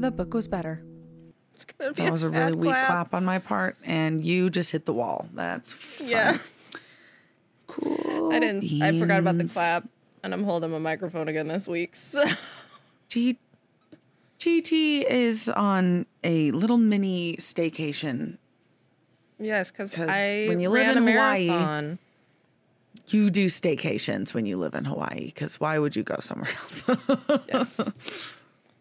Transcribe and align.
The 0.00 0.10
book 0.10 0.34
was 0.34 0.48
better. 0.48 0.82
It's 1.54 1.64
gonna 1.64 1.92
be 1.92 2.02
That 2.02 2.10
was 2.10 2.24
a 2.24 2.30
really 2.30 2.40
sad 2.46 2.54
weak 2.56 2.70
clap. 2.72 3.14
on 3.14 3.24
my 3.24 3.38
part, 3.38 3.76
and 3.84 4.24
you 4.24 4.50
just 4.50 4.72
hit 4.72 4.84
the 4.84 4.92
wall. 4.92 5.28
That's 5.32 5.74
fun. 5.74 6.08
Yeah. 6.08 6.38
cool. 7.68 8.32
I 8.32 8.40
didn't. 8.40 8.82
I 8.82 8.98
forgot 8.98 9.20
about 9.20 9.38
the 9.38 9.44
clap, 9.44 9.88
and 10.24 10.34
I'm 10.34 10.42
holding 10.42 10.70
my 10.72 10.78
microphone 10.78 11.28
again 11.28 11.46
this 11.46 11.68
week. 11.68 11.94
So 11.94 12.24
T- 13.08 13.38
TT 14.38 14.72
is 15.08 15.48
on 15.48 16.06
a 16.24 16.50
little 16.50 16.78
mini 16.78 17.36
staycation. 17.36 18.38
Yes, 19.42 19.70
because 19.70 19.94
I 19.98 20.46
when 20.48 20.60
you 20.60 20.68
live 20.70 20.96
in 20.96 21.06
Hawaii-. 21.06 21.96
You 23.08 23.30
do 23.30 23.46
staycations 23.46 24.32
when 24.32 24.46
you 24.46 24.56
live 24.56 24.74
in 24.74 24.84
Hawaii, 24.84 25.26
because 25.26 25.58
why 25.58 25.78
would 25.78 25.96
you 25.96 26.02
go 26.02 26.16
somewhere 26.20 26.50
else? 26.56 26.84
Yes. 27.48 28.30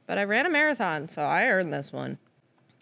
but 0.06 0.18
I 0.18 0.26
ran 0.26 0.46
a 0.46 0.50
marathon, 0.50 1.10
so 1.10 1.22
I 1.24 1.46
earned 1.48 1.74
this 1.74 1.92
one. 1.92 2.18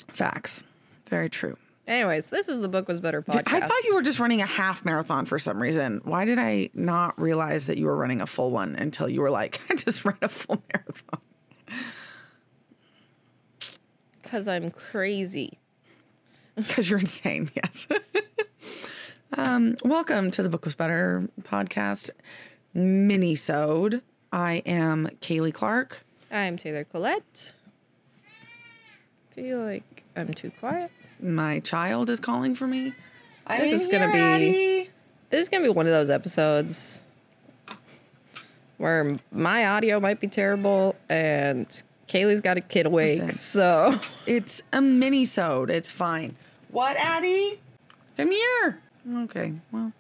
Facts. 0.10 0.64
Very 1.08 1.30
true. 1.30 1.58
Anyways, 1.88 2.28
this 2.28 2.48
is 2.48 2.60
the 2.60 2.68
book 2.68 2.88
was 2.88 3.00
better 3.00 3.24
podcast. 3.24 3.52
I 3.52 3.62
thought 3.62 3.84
you 3.86 3.96
were 3.96 4.04
just 4.04 4.20
running 4.20 4.42
a 4.42 4.46
half 4.46 4.86
marathon 4.86 5.26
for 5.26 5.40
some 5.40 5.60
reason. 5.60 6.02
Why 6.04 6.24
did 6.26 6.38
I 6.38 6.70
not 6.76 7.20
realize 7.20 7.66
that 7.66 7.78
you 7.80 7.88
were 7.88 7.96
running 7.96 8.22
a 8.22 8.28
full 8.28 8.52
one 8.52 8.76
until 8.76 9.10
you 9.10 9.22
were 9.22 9.32
like, 9.32 9.60
I 9.72 9.76
just 9.76 10.06
ran 10.06 10.18
a 10.22 10.28
full 10.28 10.62
marathon? 10.72 11.22
because 14.22 14.48
I'm 14.48 14.70
crazy. 14.70 15.58
Because 16.68 16.90
you're 16.90 17.00
insane, 17.00 17.50
yes. 17.56 17.88
um, 19.38 19.78
welcome 19.84 20.30
to 20.32 20.44
the 20.44 20.50
Book 20.50 20.66
Was 20.66 20.76
Better 20.76 21.30
podcast 21.44 22.10
mini-sode. 22.74 24.02
I 24.32 24.62
am 24.66 25.08
Kaley 25.22 25.54
Clark. 25.54 26.00
I'm 26.32 26.58
Taylor 26.58 26.84
Collette. 26.84 27.54
Feel 29.32 29.60
like 29.60 30.04
I'm 30.16 30.34
too 30.34 30.52
quiet. 30.60 30.92
My 31.22 31.60
child 31.60 32.10
is 32.10 32.20
calling 32.20 32.56
for 32.56 32.68
me. 32.68 32.94
I 33.48 33.60
This 33.60 33.82
is 33.82 33.88
gonna 33.88 34.12
be- 34.12 34.20
Addie. 34.20 34.90
This 35.30 35.42
is 35.44 35.48
gonna 35.50 35.64
be 35.64 35.70
one 35.70 35.86
of 35.86 35.92
those 35.94 36.10
episodes 36.10 37.02
where 38.78 39.18
my 39.32 39.66
audio 39.66 40.00
might 40.00 40.20
be 40.20 40.28
terrible 40.28 40.96
and 41.10 41.68
Kaley's 42.08 42.42
got 42.42 42.58
a 42.58 42.62
kid 42.62 42.86
awake. 42.86 43.20
Listen. 43.20 43.36
So 43.38 44.00
It's 44.26 44.62
a 44.74 44.82
mini-sode. 44.82 45.70
It's 45.70 45.92
fine. 45.92 46.36
What, 46.72 46.98
Addie? 46.98 47.60
Come 48.18 48.32
here. 48.32 48.80
Okay, 49.24 49.54
well, 49.72 49.92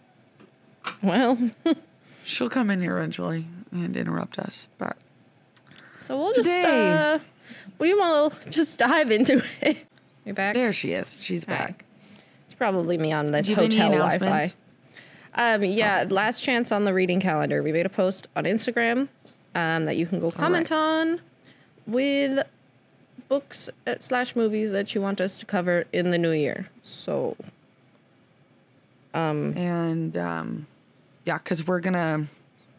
well, 1.02 1.38
she'll 2.24 2.50
come 2.50 2.70
in 2.70 2.82
here 2.82 2.98
eventually 2.98 3.46
and 3.72 3.96
interrupt 3.96 4.38
us. 4.38 4.70
But 4.78 4.98
so 6.00 6.18
we'll 6.18 6.28
just 6.28 6.40
Today- 6.40 6.92
uh, 6.92 7.20
what 7.78 7.86
do 7.86 7.90
you 7.90 7.98
want 8.00 8.34
to 8.44 8.50
just 8.50 8.78
dive 8.78 9.10
into 9.12 9.44
it? 9.62 9.78
You're 10.26 10.36
back? 10.36 10.54
there 10.54 10.74
she 10.74 10.92
is. 10.94 11.24
She's 11.24 11.44
Hi. 11.46 11.54
back. 11.54 11.86
It's 12.46 12.54
probably 12.54 12.98
me 12.98 13.12
on 13.14 13.32
this 13.32 13.46
Do 13.46 13.52
you 13.52 13.56
have 13.56 13.66
any 13.66 13.78
hotel 13.78 13.98
Wi-Fi. 14.20 14.50
Um, 15.36 15.64
yeah, 15.64 16.06
last 16.10 16.42
chance 16.44 16.72
on 16.72 16.84
the 16.84 16.94
reading 16.94 17.20
calendar. 17.22 17.64
We 17.64 17.72
made 17.72 17.86
a 17.86 17.90
post 17.90 18.28
on 18.36 18.44
Instagram 18.44 19.08
um, 19.56 19.86
that 19.86 19.96
you 19.96 20.06
can 20.06 20.20
go 20.20 20.30
comment 20.32 20.72
on 20.72 21.22
with 21.88 22.46
books 23.30 23.70
uh, 23.88 23.96
slash 24.00 24.36
movies 24.36 24.72
that 24.72 24.94
you 24.94 25.02
want 25.02 25.22
us 25.22 25.38
to 25.38 25.46
cover 25.46 25.86
in 25.94 26.12
the 26.12 26.18
new 26.18 26.32
year. 26.32 26.68
So 26.84 27.38
um, 29.14 29.54
And 29.58 30.18
um, 30.18 30.68
yeah, 31.26 31.38
because 31.38 31.66
we're 31.66 31.80
gonna. 31.80 32.28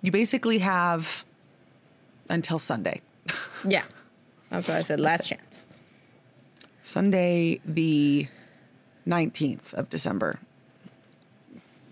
You 0.03 0.11
basically 0.11 0.59
have 0.59 1.25
until 2.29 2.59
Sunday. 2.59 3.01
yeah, 3.67 3.83
that's 4.51 4.69
what 4.69 4.77
I 4.77 4.83
said. 4.83 5.01
Last 5.01 5.27
chance. 5.29 5.67
Sunday, 6.83 7.61
the 7.65 8.29
nineteenth 9.07 9.73
of 9.75 9.89
December. 9.89 10.41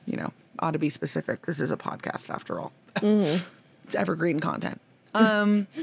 You 0.06 0.16
know, 0.16 0.32
ought 0.60 0.70
to 0.72 0.78
be 0.78 0.88
specific. 0.90 1.44
This 1.46 1.60
is 1.60 1.70
a 1.70 1.76
podcast 1.76 2.30
after 2.30 2.58
all. 2.58 2.72
it's 3.02 3.94
evergreen 3.94 4.40
content. 4.40 4.80
Um, 5.14 5.66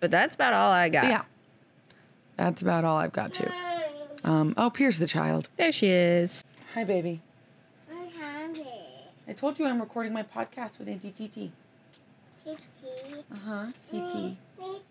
But 0.00 0.10
that's 0.10 0.34
about 0.34 0.52
all 0.52 0.72
I 0.72 0.88
got. 0.88 1.04
yeah, 1.04 1.22
that's 2.36 2.62
about 2.62 2.84
all 2.84 2.96
I've 2.98 3.12
got 3.12 3.32
to. 3.34 3.52
Um, 4.24 4.54
oh, 4.56 4.70
Pierce 4.70 4.98
the 4.98 5.06
child. 5.06 5.48
There 5.56 5.72
she 5.72 5.88
is. 5.88 6.44
Hi, 6.74 6.84
baby. 6.84 7.20
I'm 7.90 8.08
hungry. 8.20 8.64
I 9.28 9.32
told 9.32 9.58
you 9.58 9.66
I'm 9.66 9.80
recording 9.80 10.12
my 10.12 10.22
podcast 10.22 10.78
with 10.78 10.88
Auntie 10.88 11.10
TT. 11.10 11.50
Kitty. 12.44 13.20
Uh 13.32 13.36
huh. 13.46 13.66
TT. 13.88 14.14
Me, 14.14 14.36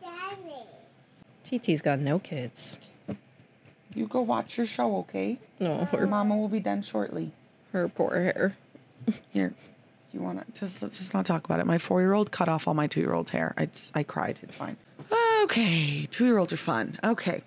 daddy. 0.02 0.66
TT's 1.60 1.82
got 1.82 2.00
no 2.00 2.20
kids. 2.20 2.78
You 3.94 4.08
go 4.08 4.22
watch 4.22 4.58
your 4.58 4.66
show, 4.66 4.96
okay? 5.00 5.38
No, 5.60 5.84
her, 5.86 6.08
Mama 6.08 6.38
will 6.38 6.48
be 6.48 6.62
done 6.62 6.82
shortly. 6.82 7.34
her 7.74 7.90
poor 7.90 8.14
hair. 8.16 8.56
Here, 9.32 9.54
you 10.14 10.22
want 10.22 10.40
to 10.56 10.60
just 10.62 10.82
let's 10.82 10.98
just 11.00 11.14
not 11.14 11.26
talk 11.26 11.44
about 11.44 11.60
it. 11.60 11.66
My 11.66 11.78
four-year-old 11.78 12.32
cut 12.32 12.48
off 12.48 12.68
all 12.70 12.74
my 12.74 12.88
two-year-old's 12.88 13.32
hair. 13.32 13.54
I 13.58 13.68
I 13.96 14.04
cried. 14.04 14.40
It's 14.44 14.56
fine. 14.56 14.78
Okay, 15.44 16.08
two-year-olds 16.12 16.54
are 16.54 16.58
fun. 16.58 16.98
Okay, 17.04 17.42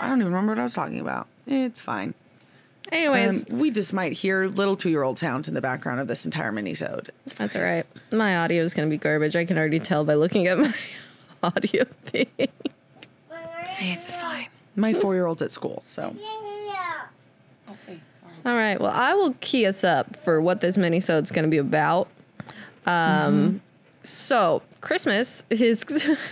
I 0.00 0.08
don't 0.08 0.20
even 0.20 0.26
remember 0.32 0.52
what 0.52 0.58
I 0.60 0.62
was 0.62 0.74
talking 0.74 1.00
about. 1.00 1.26
It's 1.46 1.80
fine. 1.80 2.14
Anyways, 2.90 3.50
Um, 3.50 3.58
we 3.58 3.70
just 3.70 3.92
might 3.92 4.12
hear 4.14 4.46
little 4.46 4.76
two-year-old 4.76 5.18
sounds 5.18 5.46
in 5.48 5.54
the 5.54 5.60
background 5.60 6.00
of 6.00 6.06
this 6.08 6.24
entire 6.24 6.52
mini-sode. 6.52 7.10
that's 7.36 7.54
all 7.54 7.62
right. 7.62 7.84
My 8.10 8.38
audio 8.38 8.62
is 8.62 8.72
going 8.72 8.88
to 8.88 8.90
be 8.90 8.96
garbage. 8.98 9.36
I 9.36 9.44
can 9.44 9.58
already 9.58 9.78
tell 9.80 10.04
by 10.04 10.14
looking 10.14 10.46
at 10.46 10.58
my 10.58 10.72
audio 11.42 11.84
thing. 12.06 12.28
It's 13.80 14.10
fine. 14.10 14.46
My 14.74 14.94
four-year-old's 14.94 15.42
at 15.42 15.52
school, 15.52 15.82
so. 15.86 16.14
Okay. 17.68 18.00
All 18.46 18.54
right. 18.54 18.80
Well, 18.80 18.92
I 18.92 19.12
will 19.14 19.34
key 19.40 19.66
us 19.66 19.84
up 19.84 20.16
for 20.24 20.40
what 20.40 20.60
this 20.62 20.76
mini-sode 20.78 21.24
is 21.24 21.30
going 21.30 21.44
to 21.44 21.50
be 21.50 21.58
about. 21.58 22.08
Um, 22.86 23.60
so 24.08 24.62
Christmas 24.80 25.42
is 25.50 25.84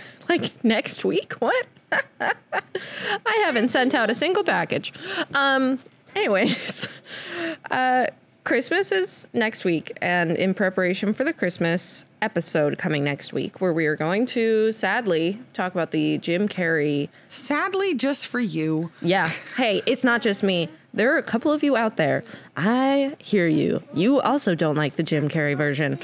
like 0.29 0.63
next 0.63 1.05
week. 1.05 1.33
What? 1.33 1.67
I 2.19 3.43
haven't 3.45 3.69
sent 3.69 3.93
out 3.93 4.09
a 4.09 4.15
single 4.15 4.43
package. 4.43 4.93
Um, 5.33 5.79
anyways, 6.15 6.87
uh, 7.71 8.07
Christmas 8.43 8.91
is 8.91 9.27
next 9.33 9.63
week, 9.63 9.91
and 10.01 10.31
in 10.31 10.53
preparation 10.53 11.13
for 11.13 11.23
the 11.23 11.33
Christmas 11.33 12.05
episode 12.21 12.77
coming 12.77 13.03
next 13.03 13.31
week, 13.33 13.61
where 13.61 13.73
we 13.73 13.85
are 13.85 13.95
going 13.95 14.25
to 14.27 14.71
sadly 14.71 15.39
talk 15.53 15.73
about 15.73 15.91
the 15.91 16.17
Jim 16.17 16.47
Carrey 16.47 17.09
Sadly, 17.27 17.93
just 17.93 18.27
for 18.27 18.39
you, 18.39 18.91
yeah. 19.01 19.29
Hey, 19.55 19.81
it's 19.85 20.03
not 20.03 20.21
just 20.21 20.43
me. 20.43 20.69
There 20.93 21.13
are 21.13 21.17
a 21.17 21.23
couple 21.23 21.51
of 21.51 21.61
you 21.63 21.77
out 21.77 21.97
there. 21.97 22.23
I 22.55 23.15
hear 23.19 23.47
you. 23.47 23.83
You 23.93 24.19
also 24.21 24.55
don't 24.55 24.75
like 24.75 24.95
the 24.95 25.03
Jim 25.03 25.29
Carrey 25.29 25.55
version. 25.55 25.99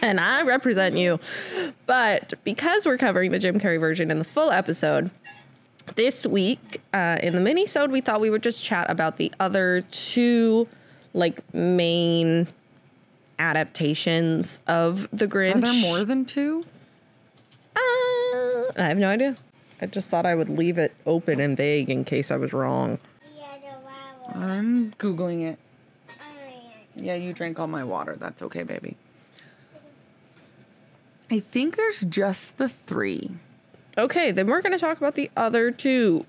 and 0.02 0.20
I 0.20 0.42
represent 0.42 0.96
you. 0.96 1.20
But 1.86 2.34
because 2.44 2.86
we're 2.86 2.98
covering 2.98 3.30
the 3.30 3.38
Jim 3.38 3.58
Carrey 3.60 3.80
version 3.80 4.10
in 4.10 4.18
the 4.18 4.24
full 4.24 4.50
episode, 4.50 5.10
this 5.96 6.26
week 6.26 6.80
uh, 6.92 7.18
in 7.22 7.34
the 7.34 7.40
mini-sode, 7.40 7.90
we 7.90 8.00
thought 8.00 8.20
we 8.20 8.30
would 8.30 8.42
just 8.42 8.62
chat 8.62 8.88
about 8.90 9.16
the 9.16 9.32
other 9.40 9.82
two 9.90 10.68
like 11.12 11.42
main 11.52 12.46
adaptations 13.38 14.60
of 14.66 15.08
the 15.12 15.26
Grinch. 15.26 15.56
are 15.56 15.60
there 15.60 15.80
more 15.80 16.04
than 16.04 16.24
two? 16.24 16.64
Uh, 17.74 17.80
I 18.76 18.84
have 18.86 18.98
no 18.98 19.08
idea. 19.08 19.36
I 19.80 19.86
just 19.86 20.10
thought 20.10 20.26
I 20.26 20.34
would 20.34 20.50
leave 20.50 20.78
it 20.78 20.94
open 21.06 21.40
and 21.40 21.56
vague 21.56 21.88
in 21.88 22.04
case 22.04 22.30
I 22.30 22.36
was 22.36 22.52
wrong. 22.52 22.98
I'm 24.34 24.92
googling 24.92 25.42
it. 25.42 25.58
Oh, 26.08 26.24
Yeah, 26.96 27.14
you 27.14 27.32
drank 27.32 27.58
all 27.58 27.66
my 27.66 27.82
water. 27.82 28.14
That's 28.16 28.42
okay, 28.42 28.62
baby. 28.62 28.96
I 31.30 31.40
think 31.40 31.76
there's 31.76 32.02
just 32.02 32.56
the 32.56 32.68
three. 32.68 33.30
Okay, 33.96 34.32
then 34.32 34.46
we're 34.46 34.62
going 34.62 34.72
to 34.72 34.78
talk 34.78 34.98
about 34.98 35.14
the 35.14 35.30
other 35.36 35.70
two 35.70 36.26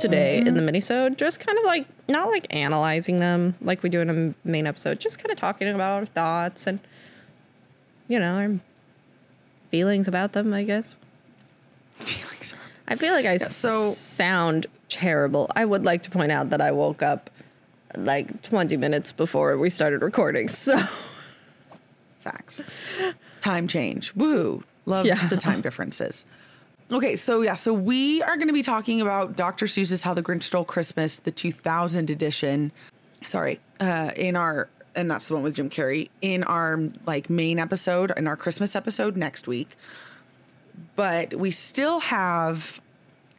today 0.00 0.38
in 0.38 0.54
the 0.54 0.60
mm-hmm. 0.60 0.68
minisode. 0.68 1.16
Just 1.16 1.40
kind 1.40 1.58
of 1.58 1.64
like 1.64 1.86
not 2.08 2.28
like 2.28 2.46
analyzing 2.50 3.18
them 3.18 3.54
like 3.60 3.82
we 3.82 3.90
do 3.90 4.00
in 4.00 4.10
a 4.10 4.48
main 4.48 4.66
episode. 4.66 5.00
Just 5.00 5.18
kind 5.18 5.30
of 5.30 5.38
talking 5.38 5.68
about 5.68 6.00
our 6.00 6.06
thoughts 6.06 6.66
and 6.66 6.80
you 8.08 8.18
know 8.18 8.34
our 8.34 8.60
feelings 9.70 10.08
about 10.08 10.32
them. 10.32 10.52
I 10.54 10.64
guess. 10.64 10.98
Feelings. 12.00 12.54
I 12.88 12.94
feel 12.96 13.12
like 13.12 13.26
I 13.26 13.36
so- 13.36 13.92
sound 13.92 14.66
terrible. 14.88 15.50
I 15.54 15.64
would 15.64 15.84
like 15.84 16.02
to 16.04 16.10
point 16.10 16.32
out 16.32 16.50
that 16.50 16.60
I 16.60 16.72
woke 16.72 17.02
up 17.02 17.30
like 17.96 18.42
20 18.42 18.76
minutes 18.76 19.12
before 19.12 19.58
we 19.58 19.68
started 19.68 20.02
recording. 20.02 20.48
So 20.48 20.82
Facts. 22.20 22.62
Time 23.40 23.66
change. 23.68 24.12
Woo. 24.14 24.64
Love 24.86 25.06
Yeah. 25.06 25.28
the 25.28 25.36
time 25.36 25.60
differences. 25.60 26.24
Okay, 26.92 27.14
so 27.14 27.42
yeah, 27.42 27.54
so 27.54 27.72
we 27.72 28.20
are 28.22 28.36
going 28.36 28.48
to 28.48 28.52
be 28.54 28.62
talking 28.62 29.00
about 29.00 29.36
Dr. 29.36 29.66
Seuss's 29.66 30.02
How 30.02 30.12
the 30.12 30.22
Grinch 30.24 30.42
Stole 30.42 30.64
Christmas, 30.64 31.20
the 31.20 31.30
2000 31.30 32.10
edition. 32.10 32.72
Sorry, 33.26 33.60
uh, 33.78 34.10
in 34.16 34.34
our 34.34 34.68
and 34.96 35.08
that's 35.08 35.26
the 35.26 35.34
one 35.34 35.44
with 35.44 35.54
Jim 35.54 35.70
Carrey 35.70 36.08
in 36.20 36.42
our 36.42 36.80
like 37.06 37.30
main 37.30 37.60
episode 37.60 38.12
in 38.16 38.26
our 38.26 38.36
Christmas 38.36 38.74
episode 38.74 39.16
next 39.16 39.46
week. 39.46 39.76
But 40.96 41.34
we 41.34 41.52
still 41.52 42.00
have 42.00 42.80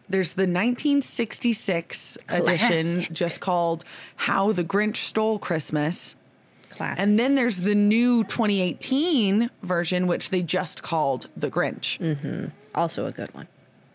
there's 0.07 0.33
the 0.33 0.43
1966 0.43 2.17
edition 2.29 3.07
just 3.11 3.39
called 3.41 3.83
How 4.15 4.51
the 4.53 4.63
Grinch 4.63 4.97
Stole 4.97 5.39
Christmas. 5.39 6.15
Classic. 6.71 7.01
And 7.01 7.19
then 7.19 7.35
there's 7.35 7.61
the 7.61 7.75
new 7.75 8.23
2018 8.23 9.49
version, 9.63 10.07
which 10.07 10.29
they 10.29 10.41
just 10.41 10.81
called 10.81 11.27
The 11.35 11.49
Grinch. 11.51 11.99
Mm-hmm. 11.99 12.45
also 12.73 13.05
a 13.05 13.11
good 13.11 13.33
one. 13.33 13.47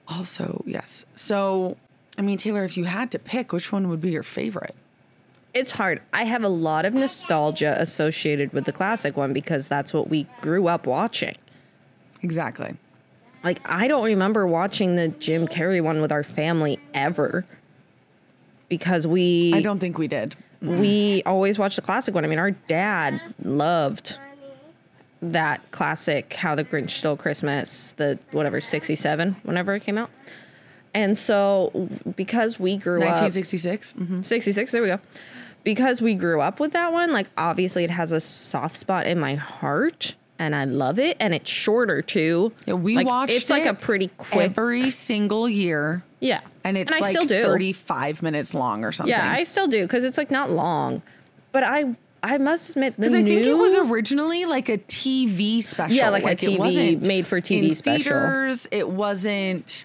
Also, 0.08 0.62
yes. 0.66 1.04
So, 1.14 1.76
I 2.16 2.22
mean, 2.22 2.38
Taylor, 2.38 2.64
if 2.64 2.76
you 2.76 2.84
had 2.84 3.10
to 3.10 3.18
pick, 3.18 3.52
which 3.52 3.72
one 3.72 3.88
would 3.88 4.00
be 4.00 4.10
your 4.10 4.22
favorite? 4.22 4.74
It's 5.52 5.72
hard. 5.72 6.02
I 6.12 6.24
have 6.24 6.44
a 6.44 6.48
lot 6.48 6.84
of 6.84 6.92
nostalgia 6.92 7.76
associated 7.80 8.52
with 8.52 8.66
the 8.66 8.72
classic 8.72 9.16
one 9.16 9.32
because 9.32 9.68
that's 9.68 9.92
what 9.92 10.08
we 10.08 10.26
grew 10.42 10.68
up 10.68 10.86
watching. 10.86 11.34
Exactly. 12.22 12.76
Like 13.42 13.60
I 13.64 13.88
don't 13.88 14.04
remember 14.04 14.46
watching 14.46 14.96
the 14.96 15.08
Jim 15.08 15.48
Carrey 15.48 15.82
one 15.82 16.00
with 16.00 16.12
our 16.12 16.24
family 16.24 16.78
ever. 16.92 17.46
Because 18.68 19.06
we 19.06 19.52
I 19.54 19.62
don't 19.62 19.78
think 19.78 19.96
we 19.96 20.08
did. 20.08 20.34
We 20.60 21.22
always 21.26 21.58
watched 21.58 21.76
the 21.76 21.82
classic 21.82 22.14
one. 22.14 22.24
I 22.24 22.28
mean, 22.28 22.38
our 22.38 22.50
dad 22.52 23.20
loved 23.42 24.18
that 25.22 25.60
classic 25.70 26.34
How 26.34 26.54
the 26.54 26.64
Grinch 26.64 26.90
Stole 26.90 27.16
Christmas, 27.16 27.92
the 27.96 28.18
whatever 28.32 28.60
67 28.60 29.36
whenever 29.42 29.74
it 29.74 29.80
came 29.82 29.98
out. 29.98 30.10
And 30.94 31.16
so 31.18 31.88
because 32.16 32.58
we 32.58 32.76
grew 32.76 33.02
up 33.02 33.20
1966. 33.20 33.94
Mhm. 33.98 34.24
66 34.24 34.72
there 34.72 34.82
we 34.82 34.88
go 34.88 35.00
because 35.64 36.00
we 36.00 36.14
grew 36.14 36.40
up 36.40 36.58
with 36.60 36.72
that 36.72 36.92
one 36.92 37.12
like 37.12 37.26
obviously 37.36 37.84
it 37.84 37.90
has 37.90 38.12
a 38.12 38.20
soft 38.20 38.76
spot 38.76 39.04
in 39.06 39.18
my 39.18 39.34
heart 39.34 40.14
and 40.38 40.54
i 40.54 40.64
love 40.64 40.96
it 40.98 41.16
and 41.18 41.34
it's 41.34 41.50
shorter 41.50 42.00
too 42.02 42.52
Yeah, 42.66 42.74
we 42.74 42.94
Like, 42.96 43.06
watched 43.06 43.32
it's 43.32 43.50
like 43.50 43.66
a 43.66 43.74
pretty 43.74 44.08
quick 44.16 44.42
every 44.52 44.90
single 44.90 45.48
year, 45.48 46.02
yeah 46.20 46.40
and 46.64 46.76
it's 46.76 46.94
I 46.94 46.98
like 47.00 47.10
still 47.10 47.24
do. 47.26 47.42
35 47.42 48.22
minutes 48.22 48.54
long 48.54 48.84
or 48.84 48.92
something. 48.92 49.10
yeah 49.14 49.30
i 49.32 49.44
still 49.44 49.66
do 49.68 49.82
because 49.82 50.02
it's 50.04 50.16
like 50.18 50.30
not 50.30 50.50
long 50.50 51.02
but 51.52 51.62
i 51.62 51.94
i 52.22 52.38
must 52.38 52.70
admit 52.70 52.96
Because 52.96 53.12
I 53.14 53.22
think 53.22 53.44
it 53.44 53.54
was 53.54 53.76
originally 53.90 54.44
like 54.46 54.68
a 54.68 54.78
TV 54.78 55.62
special. 55.62 55.94
Yeah, 55.96 56.08
like 56.08 56.24
a 56.24 56.30
it 56.30 56.38
TV 56.38 56.58
wasn't 56.58 57.06
made 57.06 57.26
for 57.26 57.40
TV 57.40 57.68
in 57.70 57.74
special. 57.76 58.02
Theaters, 58.04 58.66
it 58.72 58.88
wasn't. 58.88 59.84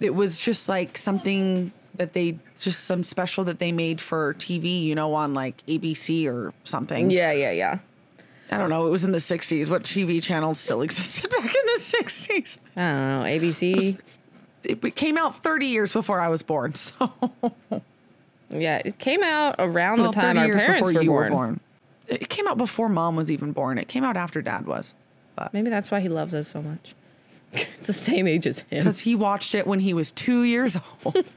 It 0.00 0.14
was 0.14 0.38
just 0.38 0.68
like 0.68 0.96
something 0.96 1.72
that 1.96 2.12
they 2.14 2.38
just 2.58 2.84
some 2.84 3.02
special 3.04 3.44
that 3.44 3.58
they 3.58 3.70
made 3.72 4.00
for 4.00 4.34
TV. 4.34 4.82
You 4.84 4.94
know, 4.94 5.12
on 5.14 5.34
like 5.34 5.66
ABC 5.66 6.26
or 6.32 6.54
something. 6.64 7.10
yeah 7.10 7.32
yeah 7.32 7.50
yeah 7.50 7.78
I 8.50 8.56
don't 8.58 8.70
know. 8.70 8.86
It 8.86 8.90
was 8.90 9.04
in 9.04 9.12
the 9.12 9.18
60s. 9.18 9.68
What 9.68 9.82
TV 9.82 10.22
channels 10.22 10.58
still 10.60 10.80
existed 10.86 11.28
back 11.30 11.44
in 11.44 11.50
the 11.50 11.80
60s? 11.80 12.58
i 12.76 12.80
don't 12.80 13.08
know 13.08 13.24
abc 13.28 13.98
It 14.64 14.94
came 14.96 15.16
out 15.18 15.34
30 15.36 15.66
years 15.66 15.92
before 15.92 16.20
I 16.20 16.28
was 16.28 16.42
born. 16.42 16.74
So, 18.50 18.58
yeah 18.60 18.82
it 18.84 18.98
came 18.98 19.22
out 19.22 19.54
around 19.58 20.00
well, 20.02 20.12
the 20.12 20.20
time 20.20 20.36
30 20.36 20.40
our 20.40 20.46
years 20.46 20.60
parents 20.62 20.80
before 20.82 20.92
were 20.94 21.02
you 21.02 21.08
born. 21.10 21.24
were 21.24 21.30
born. 21.30 21.60
It 22.08 22.28
came 22.28 22.46
out 22.46 22.58
before 22.58 22.88
mom 22.90 23.16
was 23.16 23.30
even 23.30 23.52
born. 23.52 23.78
It 23.78 23.88
came 23.88 24.04
out 24.04 24.14
after 24.16 24.42
dad 24.42 24.66
was. 24.66 24.94
But 25.36 25.54
maybe 25.54 25.70
that's 25.70 25.90
why 25.90 26.00
he 26.00 26.10
loves 26.10 26.34
us 26.34 26.48
so 26.48 26.60
much 26.60 26.94
it's 27.54 27.86
the 27.86 27.92
same 27.94 28.26
age 28.26 28.46
as 28.46 28.58
him 28.58 28.80
because 28.80 29.00
he 29.00 29.14
watched 29.14 29.54
it 29.54 29.66
when 29.66 29.78
he 29.80 29.94
was 29.94 30.12
two 30.12 30.42
years 30.42 30.76
old. 31.04 31.14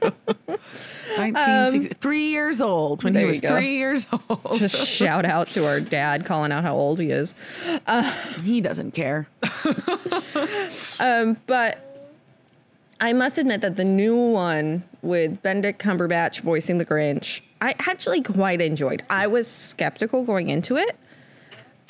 1960, 1.16 1.94
three 1.94 2.26
years 2.28 2.60
old 2.60 3.02
when 3.04 3.14
he 3.14 3.22
Um, 3.22 3.28
was 3.28 3.40
three 3.40 3.76
years 3.78 4.06
old. 4.28 4.58
just 4.58 4.86
shout 4.86 5.24
out 5.24 5.48
to 5.48 5.66
our 5.66 5.80
dad 5.80 6.26
calling 6.26 6.52
out 6.52 6.62
how 6.64 6.74
old 6.76 7.00
he 7.00 7.10
is 7.10 7.34
he 8.42 8.60
doesn't 8.60 8.92
care. 8.92 9.28
But 10.98 11.85
I 13.00 13.12
must 13.12 13.38
admit 13.38 13.60
that 13.60 13.76
the 13.76 13.84
new 13.84 14.16
one 14.16 14.84
with 15.02 15.42
Benedict 15.42 15.80
Cumberbatch 15.82 16.40
voicing 16.40 16.78
the 16.78 16.86
Grinch, 16.86 17.42
I 17.60 17.74
actually 17.78 18.22
quite 18.22 18.60
enjoyed. 18.60 19.02
I 19.10 19.26
was 19.26 19.48
skeptical 19.48 20.24
going 20.24 20.48
into 20.48 20.76
it, 20.76 20.96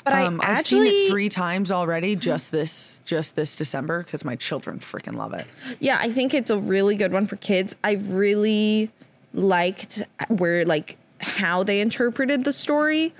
but 0.03 0.13
Um, 0.13 0.41
I 0.43 0.53
I've 0.57 0.65
seen 0.65 0.85
it 0.85 1.09
three 1.09 1.29
times 1.29 1.71
already. 1.71 2.15
Just 2.15 2.51
this, 2.51 3.01
just 3.05 3.35
this 3.35 3.55
December 3.55 4.03
because 4.03 4.25
my 4.25 4.35
children 4.35 4.79
freaking 4.79 5.15
love 5.15 5.33
it. 5.33 5.45
yeah, 5.79 5.97
I 5.99 6.11
think 6.11 6.33
it's 6.33 6.49
a 6.49 6.57
really 6.57 6.95
good 6.95 7.13
one 7.13 7.25
for 7.25 7.37
kids. 7.37 7.75
I 7.83 7.93
really 7.93 8.91
liked 9.33 10.03
where 10.27 10.65
like 10.65 10.97
how 11.21 11.63
they 11.63 11.79
interpreted 11.79 12.43
the 12.43 12.53
story 12.53 13.13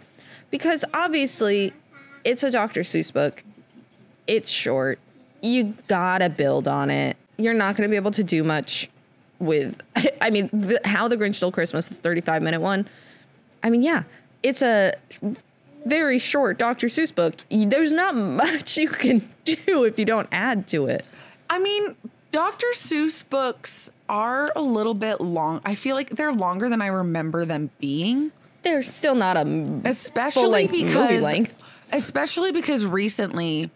because 0.52 0.84
obviously 0.94 1.74
it's 2.24 2.44
a 2.44 2.52
Dr. 2.52 2.82
Seuss 2.82 3.12
book. 3.14 3.44
It's 4.28 4.50
short. 4.50 5.00
You 5.42 5.76
gotta 5.88 6.28
build 6.30 6.68
on 6.68 6.90
it. 6.90 7.16
You're 7.38 7.54
not 7.54 7.76
gonna 7.76 7.90
be 7.90 7.96
able 7.96 8.12
to 8.12 8.24
do 8.24 8.44
much 8.44 8.90
with. 9.40 9.82
I 10.22 10.30
mean, 10.30 10.50
the, 10.52 10.80
how 10.86 11.08
the 11.08 11.18
Grinch 11.18 11.36
Stole 11.36 11.52
Christmas, 11.52 11.88
the 11.88 11.96
35 11.96 12.42
minute 12.42 12.62
one. 12.62 12.88
I 13.64 13.70
mean, 13.70 13.84
yeah, 13.84 14.04
it's 14.44 14.62
a 14.62 14.94
very 15.86 16.20
short 16.20 16.58
Dr. 16.58 16.88
Seuss 16.88 17.14
book. 17.14 17.36
There's 17.50 17.92
not 17.92 18.16
much 18.16 18.78
you 18.78 18.90
can 18.90 19.28
do 19.46 19.84
if 19.84 19.98
you 19.98 20.06
don't 20.06 20.28
add 20.32 20.68
to 20.68 20.88
it. 20.88 21.06
I 21.50 21.60
mean, 21.60 21.96
Dr. 22.32 22.68
Seuss 22.74 23.28
books 23.28 23.90
are 24.10 24.52
a 24.56 24.62
little 24.62 24.94
bit 24.94 25.22
long. 25.22 25.62
I 25.66 25.76
feel 25.76 25.96
like 25.96 26.10
they're 26.12 26.34
longer 26.34 26.70
than 26.70 26.82
I 26.82 26.88
remember 26.88 27.46
them 27.46 27.70
being, 27.80 28.32
They're 28.64 28.84
still 28.84 29.16
not 29.16 29.38
a 29.38 29.42
especially 29.86 30.42
full-length 30.68 30.72
movie 30.72 30.84
because, 30.86 31.24
length. 31.24 31.56
especially 31.92 32.52
because 32.52 32.86
recently, 32.86 33.70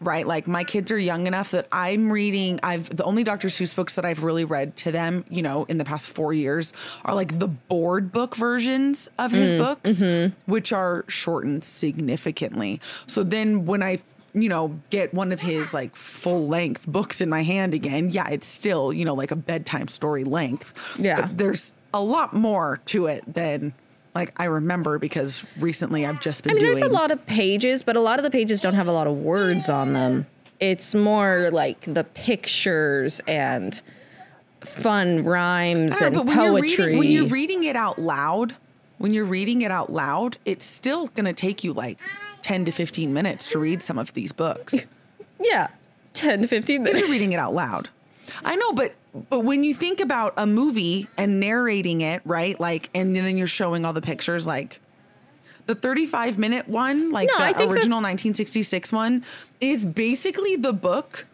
right? 0.00 0.26
Like 0.26 0.46
my 0.46 0.64
kids 0.64 0.90
are 0.92 0.98
young 0.98 1.26
enough 1.26 1.50
that 1.52 1.66
I'm 1.72 2.10
reading. 2.10 2.60
I've 2.62 2.94
the 2.94 3.04
only 3.04 3.24
Dr. 3.24 3.48
Seuss 3.48 3.74
books 3.74 3.94
that 3.96 4.04
I've 4.04 4.22
really 4.22 4.44
read 4.44 4.76
to 4.78 4.92
them, 4.92 5.24
you 5.28 5.42
know, 5.42 5.64
in 5.64 5.78
the 5.78 5.84
past 5.84 6.10
four 6.10 6.32
years 6.32 6.72
are 7.04 7.14
like 7.14 7.38
the 7.38 7.48
board 7.48 8.12
book 8.12 8.36
versions 8.36 9.08
of 9.18 9.32
his 9.32 9.52
Mm, 9.52 9.58
books, 9.58 9.90
mm-hmm. 9.90 10.50
which 10.50 10.72
are 10.72 11.04
shortened 11.08 11.64
significantly. 11.64 12.80
So 13.06 13.22
then 13.22 13.64
when 13.64 13.82
I 13.82 13.98
you 14.34 14.50
know, 14.50 14.78
get 14.90 15.14
one 15.14 15.32
of 15.32 15.40
his 15.40 15.72
like 15.72 15.96
full 15.96 16.46
length 16.46 16.86
books 16.86 17.22
in 17.22 17.30
my 17.30 17.42
hand 17.42 17.72
again. 17.72 18.10
Yeah, 18.10 18.28
it's 18.28 18.46
still, 18.46 18.92
you 18.92 19.02
know, 19.02 19.14
like 19.14 19.30
a 19.30 19.36
bedtime 19.36 19.88
story 19.88 20.24
length. 20.24 20.74
Yeah. 20.98 21.22
But 21.22 21.38
there's 21.38 21.72
a 21.94 22.02
lot 22.02 22.34
more 22.34 22.80
to 22.86 23.06
it 23.06 23.24
than 23.32 23.72
like 24.16 24.40
I 24.40 24.44
remember 24.46 24.98
because 24.98 25.44
recently 25.58 26.04
I've 26.06 26.20
just 26.20 26.42
been 26.42 26.52
I 26.52 26.54
mean, 26.54 26.60
doing 26.64 26.74
there's 26.76 26.88
a 26.88 26.92
lot 26.92 27.10
of 27.10 27.24
pages, 27.26 27.82
but 27.82 27.96
a 27.96 28.00
lot 28.00 28.18
of 28.18 28.22
the 28.22 28.30
pages 28.30 28.60
don't 28.60 28.74
have 28.74 28.88
a 28.88 28.92
lot 28.92 29.06
of 29.06 29.16
words 29.18 29.68
on 29.68 29.92
them. 29.92 30.26
It's 30.60 30.94
more 30.94 31.50
like 31.52 31.82
the 31.92 32.04
pictures 32.04 33.20
and 33.26 33.80
fun 34.62 35.24
rhymes 35.24 35.92
I 36.00 36.06
and 36.06 36.14
know, 36.16 36.24
but 36.24 36.26
when 36.26 36.36
poetry. 36.36 36.70
you're 36.70 36.86
reading 36.86 36.98
when 36.98 37.10
you're 37.10 37.26
reading 37.26 37.64
it 37.64 37.76
out 37.76 37.98
loud, 37.98 38.54
when 38.98 39.12
you're 39.14 39.24
reading 39.24 39.62
it 39.62 39.70
out 39.70 39.92
loud, 39.92 40.38
it's 40.44 40.64
still 40.64 41.08
gonna 41.08 41.32
take 41.32 41.62
you 41.62 41.72
like 41.72 41.98
10 42.42 42.64
to 42.64 42.72
15 42.72 43.12
minutes 43.12 43.50
to 43.50 43.58
read 43.58 43.82
some 43.82 43.98
of 43.98 44.12
these 44.14 44.32
books. 44.32 44.74
yeah, 45.40 45.68
ten 46.14 46.42
to 46.42 46.48
fifteen 46.48 46.82
Because 46.82 46.94
minutes. 46.94 47.08
you're 47.08 47.12
reading 47.18 47.32
it 47.32 47.38
out 47.38 47.54
loud. 47.54 47.90
I 48.44 48.56
know, 48.56 48.72
but 48.72 48.94
but 49.30 49.40
when 49.40 49.64
you 49.64 49.74
think 49.74 50.00
about 50.00 50.34
a 50.36 50.46
movie 50.46 51.08
and 51.16 51.40
narrating 51.40 52.00
it, 52.00 52.22
right? 52.24 52.58
Like, 52.58 52.90
and 52.94 53.14
then 53.14 53.36
you're 53.36 53.46
showing 53.46 53.84
all 53.84 53.92
the 53.92 54.02
pictures, 54.02 54.46
like 54.46 54.80
the 55.66 55.74
35 55.74 56.38
minute 56.38 56.68
one, 56.68 57.10
like 57.10 57.28
No, 57.32 57.38
the 57.38 57.44
think 57.44 57.56
the- 57.56 57.62
original 57.64 57.98
1966 57.98 58.92
one, 58.92 59.24
is 59.60 59.84
basically 59.84 60.56
the 60.56 60.72
book 60.72 61.26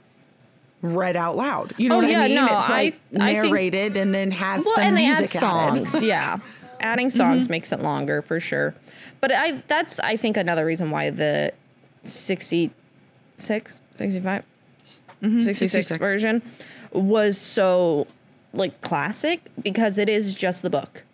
read 0.81 1.17
out 1.17 1.37
loud. 1.37 1.75
You 1.77 1.89
know 1.89 1.97
Oh, 1.97 1.99
what 1.99 2.11
yeah, 2.11 2.23
I 2.23 2.29
mean? 2.29 2.35
no, 2.37 2.57
it's 2.57 2.69
I- 2.69 2.71
like 2.71 3.01
I 3.19 3.33
think- 3.35 3.45
narrated 3.53 3.97
and 3.97 4.15
then 4.15 4.31
has 4.33 4.65
Well, 4.65 4.75
some 4.77 4.85
and 4.85 4.97
they 4.97 5.07
add 5.07 5.21
music 5.21 5.37
added. 5.43 5.89
songs. 5.91 6.03
yeah, 6.05 6.39
adding 6.81 7.11
songs 7.11 7.45
mm-hmm. 7.45 7.51
makes 7.53 7.73
it 7.73 7.81
longer 7.83 8.23
for 8.23 8.41
sure. 8.41 8.75
But 9.21 9.33
I 9.33 9.63
that's 9.69 10.01
I 10.01 10.17
think 10.17 10.37
another 10.37 10.65
reason 10.65 10.91
why 10.91 11.11
the 11.11 11.53
66, 12.05 12.73
65, 13.95 14.43
mm-hmm. 15.23 15.41
66, 15.41 15.73
66. 15.73 15.99
version 15.99 16.43
was 16.93 17.39
so 17.39 18.07
like 18.53 18.81
classic 18.83 19.51
because 19.63 19.99
it 19.99 20.09
is 20.09 20.35
just 20.35 20.63
the 20.63 20.71
book 20.71 21.05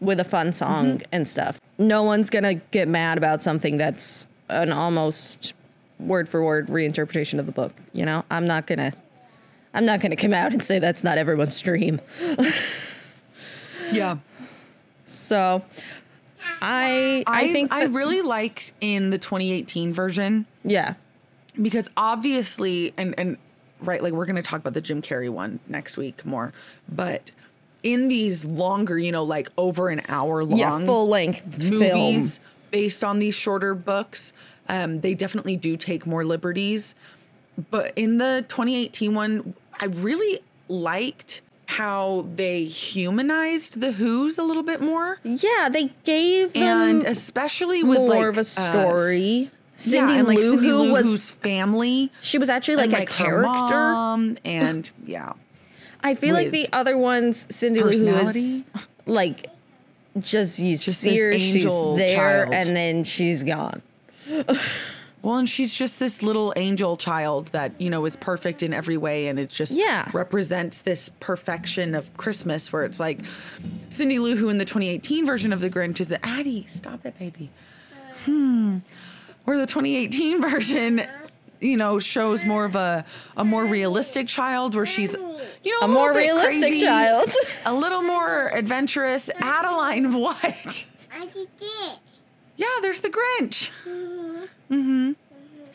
with 0.00 0.20
a 0.20 0.24
fun 0.24 0.52
song 0.52 0.98
mm-hmm. 0.98 1.02
and 1.12 1.28
stuff. 1.28 1.60
No 1.78 2.02
one's 2.02 2.30
gonna 2.30 2.54
get 2.54 2.88
mad 2.88 3.18
about 3.18 3.42
something 3.42 3.76
that's 3.76 4.26
an 4.48 4.72
almost 4.72 5.54
word 5.98 6.28
for 6.28 6.42
word 6.44 6.68
reinterpretation 6.68 7.38
of 7.38 7.46
the 7.46 7.52
book. 7.52 7.72
You 7.92 8.04
know, 8.04 8.24
I'm 8.30 8.46
not 8.46 8.66
gonna. 8.66 8.92
I'm 9.74 9.84
not 9.84 10.00
to 10.00 10.16
come 10.16 10.32
out 10.32 10.52
and 10.52 10.64
say 10.64 10.78
that's 10.78 11.04
not 11.04 11.18
everyone's 11.18 11.60
dream. 11.60 12.00
Yeah. 13.92 14.18
So 15.06 15.62
I 16.60 17.24
I, 17.26 17.44
I, 17.44 17.52
think 17.52 17.72
I 17.72 17.84
really 17.84 18.22
liked 18.22 18.72
in 18.80 19.10
the 19.10 19.18
2018 19.18 19.92
version 19.92 20.46
yeah. 20.64 20.94
because 21.60 21.90
obviously 21.96 22.92
and 22.96 23.14
and 23.18 23.36
right? 23.80 24.02
Like 24.02 24.12
we're 24.12 24.26
going 24.26 24.36
to 24.36 24.42
talk 24.42 24.60
about 24.60 24.74
the 24.74 24.80
Jim 24.80 25.02
Carrey 25.02 25.30
one 25.30 25.60
next 25.68 25.96
week 25.96 26.24
more, 26.24 26.52
but 26.88 27.30
in 27.82 28.08
these 28.08 28.44
longer, 28.44 28.98
you 28.98 29.12
know, 29.12 29.22
like 29.24 29.48
over 29.56 29.88
an 29.88 30.00
hour 30.08 30.42
long 30.44 30.58
Yeah, 30.58 30.84
full 30.86 31.06
length 31.08 31.62
movies 31.62 32.38
film. 32.38 32.46
based 32.72 33.04
on 33.04 33.18
these 33.20 33.34
shorter 33.36 33.74
books, 33.74 34.32
um, 34.68 35.00
they 35.00 35.14
definitely 35.14 35.56
do 35.56 35.76
take 35.76 36.06
more 36.06 36.24
liberties. 36.24 36.94
But 37.70 37.92
in 37.96 38.18
the 38.18 38.44
2018 38.48 39.14
one, 39.14 39.54
I 39.80 39.86
really 39.86 40.40
liked 40.68 41.42
how 41.66 42.26
they 42.34 42.64
humanized 42.64 43.80
the 43.80 43.92
Who's 43.92 44.38
a 44.38 44.42
little 44.42 44.62
bit 44.62 44.80
more 44.80 45.20
Yeah, 45.22 45.68
they 45.68 45.90
gave 46.04 46.52
them 46.54 46.62
and 46.62 47.02
especially 47.04 47.82
with 47.82 47.98
more 47.98 48.08
like 48.08 48.24
of 48.26 48.36
a 48.38 48.40
uh, 48.40 48.44
story. 48.44 49.40
s- 49.42 49.54
Cindy 49.78 50.12
yeah, 50.12 50.18
and 50.18 50.28
like 50.28 50.38
Lou 50.38 50.50
Cindy 50.50 50.68
Who 50.68 50.76
Lou 50.82 50.92
was- 50.92 51.04
Who's 51.04 51.30
family, 51.32 52.10
she 52.20 52.36
was 52.38 52.48
actually 52.50 52.76
like, 52.76 52.92
and, 52.92 53.02
a 53.02 53.06
character. 53.06 54.40
and 54.44 54.90
yeah, 55.06 55.32
I 56.02 56.14
feel 56.14 56.34
like 56.34 56.50
the 56.50 56.68
other 56.72 56.98
ones, 56.98 57.46
Cindy 57.50 57.82
Lou 57.82 57.90
Who 57.92 58.28
is 58.28 58.64
like 59.06 59.46
just 60.18 60.58
you 60.58 60.76
Just 60.76 61.00
see 61.00 61.16
her, 61.18 61.38
she's 61.38 61.64
there, 61.64 62.08
child. 62.44 62.54
and 62.54 62.74
then 62.76 63.04
she's 63.04 63.42
gone. 63.44 63.82
well, 65.22 65.36
and 65.36 65.48
she's 65.48 65.72
just 65.74 65.98
this 66.00 66.22
little 66.22 66.52
angel 66.56 66.96
child 66.96 67.46
that 67.48 67.72
you 67.80 67.88
know 67.88 68.04
is 68.04 68.16
perfect 68.16 68.62
in 68.64 68.72
every 68.72 68.96
way, 68.96 69.28
and 69.28 69.38
it 69.38 69.48
just 69.48 69.72
Yeah. 69.72 70.10
represents 70.12 70.82
this 70.82 71.10
perfection 71.20 71.94
of 71.94 72.14
Christmas, 72.16 72.72
where 72.72 72.84
it's 72.84 72.98
like 72.98 73.20
Cindy 73.90 74.18
Lou 74.18 74.34
Who 74.36 74.48
in 74.48 74.58
the 74.58 74.64
2018 74.64 75.24
version 75.24 75.52
of 75.52 75.60
the 75.60 75.70
Grinch 75.70 76.00
is 76.00 76.12
Addie, 76.24 76.66
stop 76.68 77.06
it, 77.06 77.16
baby. 77.18 77.50
Hmm. 78.24 78.78
Where 79.48 79.56
the 79.56 79.64
2018 79.64 80.42
version, 80.50 81.06
you 81.58 81.78
know, 81.78 81.98
shows 81.98 82.44
more 82.44 82.66
of 82.66 82.76
a 82.76 83.02
a 83.34 83.46
more 83.46 83.64
realistic 83.64 84.28
child, 84.28 84.74
where 84.74 84.84
she's 84.84 85.14
you 85.14 85.70
know 85.80 85.86
A 85.86 85.88
little 85.88 85.88
more 85.88 86.12
bit 86.12 86.18
realistic 86.18 86.60
crazy, 86.60 86.84
child. 86.84 87.30
a 87.64 87.72
little 87.72 88.02
more 88.02 88.50
adventurous. 88.54 89.30
Adeline, 89.40 90.12
what? 90.20 90.84
I 91.10 91.26
did. 91.32 91.48
Yeah, 92.58 92.66
there's 92.82 93.00
the 93.00 93.08
Grinch. 93.08 93.70
Mm-hmm. 93.86 95.12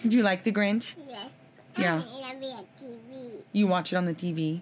Do 0.08 0.18
you 0.18 0.22
like 0.22 0.44
the 0.44 0.52
Grinch? 0.52 0.94
Yes. 1.10 1.32
Yeah. 1.76 1.96
I'm 1.96 2.22
gonna 2.22 2.40
be 2.40 2.46
on 2.46 2.66
TV. 2.80 3.42
You 3.54 3.66
watch 3.66 3.92
it 3.92 3.96
on 3.96 4.06
the 4.06 4.14
TV. 4.14 4.62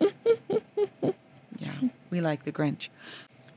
Mm-hmm. 0.00 0.10
yeah, 1.60 1.74
we 2.10 2.20
like 2.20 2.42
the 2.42 2.50
Grinch. 2.50 2.88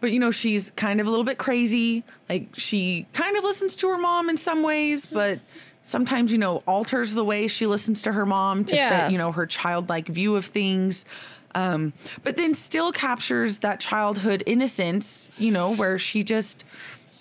But 0.02 0.12
you 0.12 0.20
know, 0.20 0.32
she's 0.32 0.72
kind 0.72 1.02
of 1.02 1.08
a 1.08 1.10
little 1.10 1.26
bit 1.26 1.38
crazy. 1.38 2.04
Like 2.30 2.48
she 2.54 3.06
kind 3.14 3.36
of 3.38 3.44
listens 3.44 3.76
to 3.78 3.90
her 3.90 3.98
mom 3.98 4.30
in 4.30 4.38
some 4.38 4.64
ways, 4.64 5.06
but 5.06 5.40
sometimes 5.82 6.32
you 6.32 6.38
know 6.38 6.58
alters 6.68 7.14
the 7.14 7.24
way 7.24 7.48
she 7.48 7.66
listens 7.66 8.02
to 8.04 8.12
her 8.14 8.26
mom 8.26 8.64
to 8.66 8.76
Yeah. 8.76 9.06
fit 9.06 9.12
you 9.12 9.18
know 9.18 9.32
her 9.32 9.46
childlike 9.46 10.08
view 10.08 10.36
of 10.36 10.46
things. 10.46 11.06
Um, 11.56 11.94
but 12.24 12.38
then 12.38 12.54
still 12.54 12.92
captures 12.92 13.60
that 13.60 13.80
childhood 13.80 14.44
innocence, 14.46 15.32
you 15.38 15.50
know, 15.52 15.76
where 15.76 15.98
she 15.98 16.22
just 16.24 16.64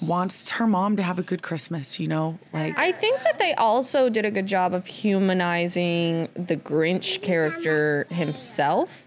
wants 0.02 0.50
her 0.50 0.66
mom 0.66 0.96
to 0.96 1.02
have 1.02 1.18
a 1.18 1.22
good 1.22 1.42
Christmas, 1.42 1.98
you 1.98 2.06
know, 2.06 2.38
like 2.52 2.78
I 2.78 2.92
think 2.92 3.20
that 3.24 3.38
they 3.38 3.54
also 3.54 4.08
did 4.10 4.24
a 4.26 4.30
good 4.30 4.46
job 4.46 4.74
of 4.74 4.86
humanizing 4.86 6.28
the 6.36 6.56
Grinch 6.56 7.20
character 7.22 8.06
himself. 8.10 9.02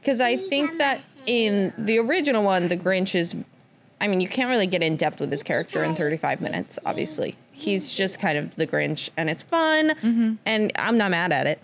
Because 0.00 0.20
I 0.20 0.36
think 0.36 0.78
that 0.78 1.00
in 1.26 1.72
the 1.76 1.98
original 1.98 2.42
one, 2.42 2.68
the 2.68 2.76
Grinch 2.76 3.14
is, 3.14 3.36
I 4.00 4.08
mean, 4.08 4.20
you 4.20 4.28
can't 4.28 4.48
really 4.48 4.66
get 4.66 4.82
in 4.82 4.96
depth 4.96 5.20
with 5.20 5.30
his 5.30 5.42
character 5.42 5.84
in 5.84 5.94
35 5.94 6.40
minutes, 6.40 6.78
obviously. 6.84 7.36
He's 7.52 7.92
just 7.92 8.18
kind 8.18 8.38
of 8.38 8.54
the 8.56 8.66
Grinch, 8.66 9.10
and 9.16 9.28
it's 9.28 9.42
fun, 9.42 9.90
mm-hmm. 9.90 10.34
and 10.46 10.72
I'm 10.76 10.96
not 10.96 11.10
mad 11.10 11.32
at 11.32 11.46
it. 11.46 11.60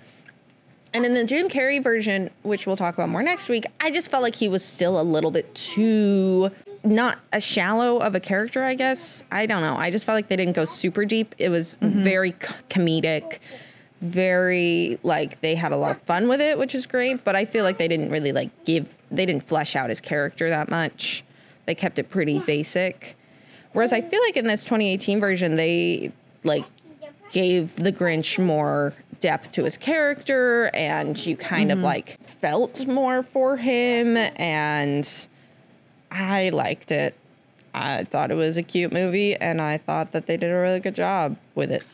And 0.93 1.05
in 1.05 1.15
the 1.15 1.25
Jim 1.25 1.49
Carrey 1.49 1.83
version, 1.83 2.31
which 2.43 2.67
we'll 2.67 2.77
talk 2.77 2.95
about 2.95 3.09
more 3.09 3.23
next 3.23 3.49
week, 3.49 3.67
I 3.81 3.91
just 3.91 4.11
felt 4.11 4.23
like 4.23 4.37
he 4.37 4.49
was 4.49 4.65
still 4.65 5.01
a 5.01 5.03
little 5.03 5.31
bit 5.31 5.55
too 5.55 6.51
not 6.87 7.19
a 7.33 7.41
shallow 7.41 7.99
of 7.99 8.15
a 8.15 8.21
character, 8.21 8.65
I 8.65 8.75
guess. 8.75 9.25
I 9.31 9.47
don't 9.47 9.61
know. 9.63 9.77
I 9.77 9.91
just 9.91 10.05
felt 10.05 10.15
like 10.15 10.29
they 10.29 10.37
didn't 10.37 10.55
go 10.55 10.65
super 10.65 11.05
deep. 11.05 11.35
It 11.39 11.49
was 11.49 11.77
mm-hmm. 11.81 12.03
very 12.03 12.31
c- 12.33 12.55
comedic, 12.71 13.39
very 14.01 14.99
like 15.03 15.41
they 15.41 15.55
had 15.55 15.73
a 15.73 15.77
lot 15.77 15.93
of 15.93 16.03
fun 16.03 16.29
with 16.29 16.41
it, 16.41 16.59
which 16.59 16.75
is 16.75 16.87
great, 16.87 17.25
but 17.25 17.35
I 17.35 17.45
feel 17.45 17.65
like 17.65 17.79
they 17.79 17.89
didn't 17.89 18.11
really 18.11 18.33
like 18.33 18.51
give 18.65 18.95
they 19.11 19.27
didn't 19.27 19.47
flesh 19.49 19.75
out 19.75 19.89
his 19.89 20.01
character 20.01 20.49
that 20.51 20.69
much. 20.69 21.25
They 21.65 21.75
kept 21.75 21.99
it 21.99 22.11
pretty 22.11 22.39
basic. 22.41 23.17
Whereas 23.73 23.93
I 23.93 24.01
feel 24.01 24.21
like 24.23 24.37
in 24.37 24.47
this 24.47 24.65
2018 24.65 25.21
version 25.21 25.57
they 25.57 26.13
like 26.45 26.65
gave 27.31 27.75
the 27.77 27.93
Grinch 27.93 28.43
more 28.43 28.95
depth 29.21 29.53
to 29.53 29.65
his 29.65 29.77
character 29.77 30.71
and 30.75 31.25
you 31.25 31.37
kind 31.37 31.73
of 31.73 31.79
mm-hmm. 31.79 31.87
like 31.87 32.21
felt 32.27 32.87
more 32.87 33.23
for 33.23 33.57
him 33.57 34.17
and 34.17 35.27
I 36.11 36.51
liked 36.51 36.93
it. 36.93 37.15
I 37.75 38.05
thought 38.05 38.31
it 38.31 38.35
was 38.35 38.57
a 38.57 38.63
cute 38.63 38.93
movie 38.93 39.35
and 39.37 39.61
I 39.61 39.79
thought 39.79 40.13
that 40.13 40.27
they 40.27 40.37
did 40.37 40.51
a 40.51 40.57
really 40.57 40.81
good 40.81 40.95
job 40.95 41.37
with 41.55 41.71
it. 41.71 41.85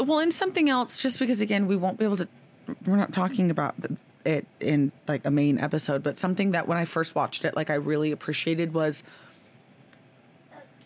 Well, 0.00 0.20
and 0.20 0.32
something 0.32 0.68
else, 0.68 1.02
just 1.02 1.18
because 1.18 1.40
again, 1.40 1.66
we 1.66 1.76
won't 1.76 1.98
be 1.98 2.04
able 2.04 2.16
to, 2.18 2.28
we're 2.86 2.96
not 2.96 3.12
talking 3.12 3.50
about 3.50 3.74
it 4.24 4.46
in 4.60 4.92
like 5.06 5.24
a 5.24 5.30
main 5.30 5.58
episode, 5.58 6.02
but 6.02 6.18
something 6.18 6.52
that 6.52 6.68
when 6.68 6.78
I 6.78 6.84
first 6.84 7.14
watched 7.14 7.44
it, 7.44 7.56
like 7.56 7.70
I 7.70 7.74
really 7.74 8.12
appreciated 8.12 8.74
was 8.74 9.02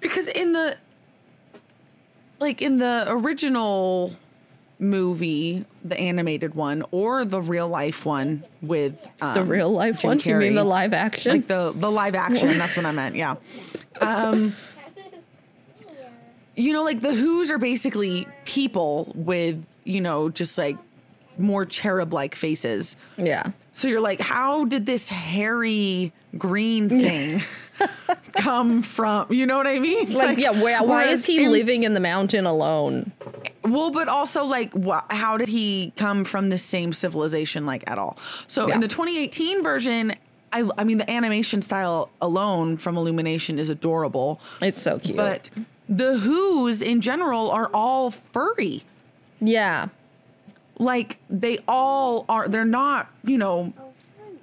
because 0.01 0.29
in 0.29 0.53
the, 0.53 0.77
like 2.41 2.63
in 2.63 2.77
the 2.79 3.05
original 3.09 4.17
movie, 4.79 5.65
the 5.85 5.99
animated 5.99 6.55
one, 6.55 6.83
or 6.91 7.25
the 7.25 7.41
real 7.41 7.69
life 7.69 8.05
one 8.05 8.45
with 8.61 9.09
um, 9.21 9.35
The 9.35 9.45
real 9.45 9.71
life 9.71 10.01
Jim 10.01 10.09
one? 10.09 10.21
You 10.21 10.37
mean 10.37 10.55
the 10.55 10.65
live 10.65 10.93
action? 10.93 11.33
like 11.33 11.47
the 11.47 11.73
the 11.75 11.91
live 11.91 12.15
action. 12.15 12.59
that's 12.59 12.77
what 12.77 12.85
I 12.87 12.93
meant. 12.93 13.15
Yeah. 13.15 13.37
Um, 14.01 14.55
you 16.57 16.73
know, 16.73 16.83
like 16.83 17.01
the 17.01 17.15
Who's 17.15 17.51
are 17.51 17.59
basically 17.59 18.27
people 18.45 19.11
with 19.15 19.65
you 19.85 20.01
know 20.01 20.29
just 20.29 20.57
like 20.59 20.77
more 21.39 21.65
cherub 21.65 22.13
like 22.13 22.35
faces. 22.35 22.97
yeah. 23.17 23.53
So 23.75 23.89
you're 23.89 24.03
like, 24.03 24.21
how 24.21 24.67
did 24.67 24.85
this 24.85 25.09
hairy 25.09 26.13
green 26.37 26.91
thing 26.91 27.41
come 28.37 28.83
from? 28.83 29.33
You 29.33 29.47
know 29.47 29.57
what 29.57 29.67
I 29.67 29.79
mean? 29.79 30.13
Like, 30.13 30.37
yeah, 30.37 30.51
why, 30.51 30.79
why 30.83 31.05
is 31.05 31.25
he 31.25 31.45
in- 31.45 31.53
living 31.53 31.85
in 31.85 31.95
the 31.95 32.01
mountain 32.01 32.45
alone? 32.45 33.13
Well, 33.65 33.91
but 33.91 34.09
also 34.09 34.45
like, 34.45 34.73
wh- 34.75 35.01
how 35.11 35.39
did 35.39 35.49
he 35.49 35.93
come 35.97 36.25
from 36.25 36.51
the 36.51 36.59
same 36.59 36.93
civilization 36.93 37.65
like 37.65 37.83
at 37.91 37.97
all? 37.97 38.19
So 38.47 38.69
Yeah. 38.69 38.75
in 38.75 38.81
the 38.81 38.89
2018 38.89 39.63
version, 39.63 40.13
I, 40.53 40.69
I 40.77 40.85
mean, 40.85 40.99
the 40.99 41.11
animation 41.11 41.63
style 41.63 42.11
alone 42.21 42.77
from 42.77 42.97
Illumination 42.99 43.59
is 43.59 43.71
adorable, 43.71 44.39
It's 44.61 44.83
so 44.83 44.99
cute. 44.99 45.17
but 45.17 45.49
the 45.89 46.19
Who's 46.19 46.83
in 46.83 47.01
general 47.01 47.51
are 47.51 47.71
all 47.75 48.11
furry. 48.11 48.83
yeah. 49.41 49.89
Like 50.79 51.19
they 51.31 51.59
all 51.69 52.25
are. 52.29 52.49
They're 52.49 52.65
not, 52.65 53.09
you 53.25 53.39
know, 53.39 53.73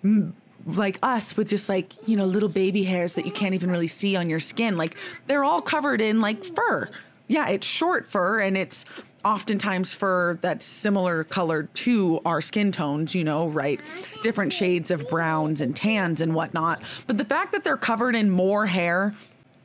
m- 0.03 0.35
like 0.65 0.99
us 1.01 1.35
with 1.35 1.49
just 1.49 1.67
like 1.67 1.93
you 2.07 2.15
know 2.15 2.25
little 2.25 2.47
baby 2.47 2.83
hairs 2.83 3.15
that 3.15 3.25
you 3.25 3.31
can't 3.31 3.55
even 3.55 3.69
really 3.69 3.87
see 3.87 4.15
on 4.15 4.29
your 4.29 4.39
skin. 4.39 4.77
Like 4.77 4.95
they're 5.27 5.43
all 5.43 5.61
covered 5.61 5.99
in 6.01 6.21
like 6.21 6.43
fur. 6.43 6.89
Yeah, 7.27 7.49
it's 7.49 7.67
short 7.67 8.07
fur 8.07 8.39
and 8.39 8.55
it's 8.55 8.85
oftentimes 9.25 9.93
fur 9.93 10.35
that's 10.35 10.63
similar 10.65 11.25
color 11.25 11.63
to 11.73 12.21
our 12.25 12.39
skin 12.41 12.71
tones, 12.71 13.13
you 13.15 13.23
know, 13.25 13.47
right? 13.49 13.81
Different 14.23 14.53
shades 14.53 14.91
of 14.91 15.09
browns 15.09 15.59
and 15.59 15.75
tans 15.75 16.21
and 16.21 16.33
whatnot. 16.33 16.81
But 17.05 17.17
the 17.17 17.25
fact 17.25 17.51
that 17.51 17.65
they're 17.65 17.75
covered 17.75 18.15
in 18.15 18.29
more 18.29 18.67
hair 18.67 19.13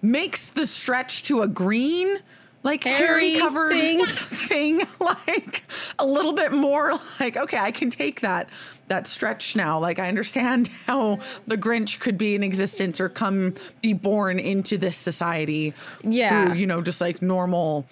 makes 0.04 0.50
the 0.50 0.66
stretch 0.66 1.23
to 1.25 1.40
a 1.42 1.49
green, 1.49 2.18
like 2.62 2.84
hairy 2.84 3.37
covered 3.37 3.73
thing. 3.73 4.04
thing 4.06 4.82
like 5.00 5.64
a 5.99 6.06
little 6.06 6.32
bit 6.32 6.52
more 6.52 6.94
like 7.20 7.37
okay 7.37 7.58
i 7.58 7.70
can 7.70 7.90
take 7.90 8.20
that 8.23 8.49
that 8.88 9.06
stretch 9.06 9.54
now 9.54 9.78
like 9.78 9.99
i 9.99 10.08
understand 10.08 10.68
how 10.87 11.18
the 11.46 11.56
grinch 11.58 11.99
could 12.00 12.16
be 12.16 12.34
in 12.34 12.42
existence 12.42 13.00
or 13.00 13.08
come 13.11 13.54
be 13.82 13.92
born 13.92 14.38
into 14.38 14.78
this 14.78 14.96
society 14.96 15.75
Yeah. 16.02 16.46
through 16.49 16.56
you 16.58 16.66
know 16.66 16.80
just 16.80 17.00
like 17.02 17.20
normal 17.20 17.84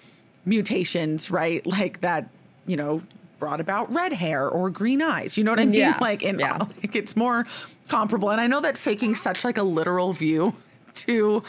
mutations 0.45 1.29
right 1.31 1.65
like 1.65 2.01
that 2.01 2.27
you 2.65 2.75
know 2.75 3.01
brought 3.39 3.59
about 3.61 3.93
red 3.93 4.13
hair 4.13 4.47
or 4.49 4.69
green 4.69 5.01
eyes 5.01 5.37
you 5.37 5.43
know 5.43 5.51
what 5.51 5.59
i 5.59 5.65
mean 5.65 5.73
Yeah. 5.81 5.97
like 6.01 6.23
and 6.23 6.39
Yeah. 6.39 6.57
like 6.81 6.95
it's 6.95 7.15
more 7.15 7.45
comparable 7.89 8.31
and 8.31 8.41
i 8.41 8.47
know 8.47 8.59
that's 8.59 8.83
taking 8.83 9.13
such 9.15 9.43
like 9.45 9.57
a 9.57 9.63
literal 9.63 10.13
view 10.13 10.55
to 10.95 11.43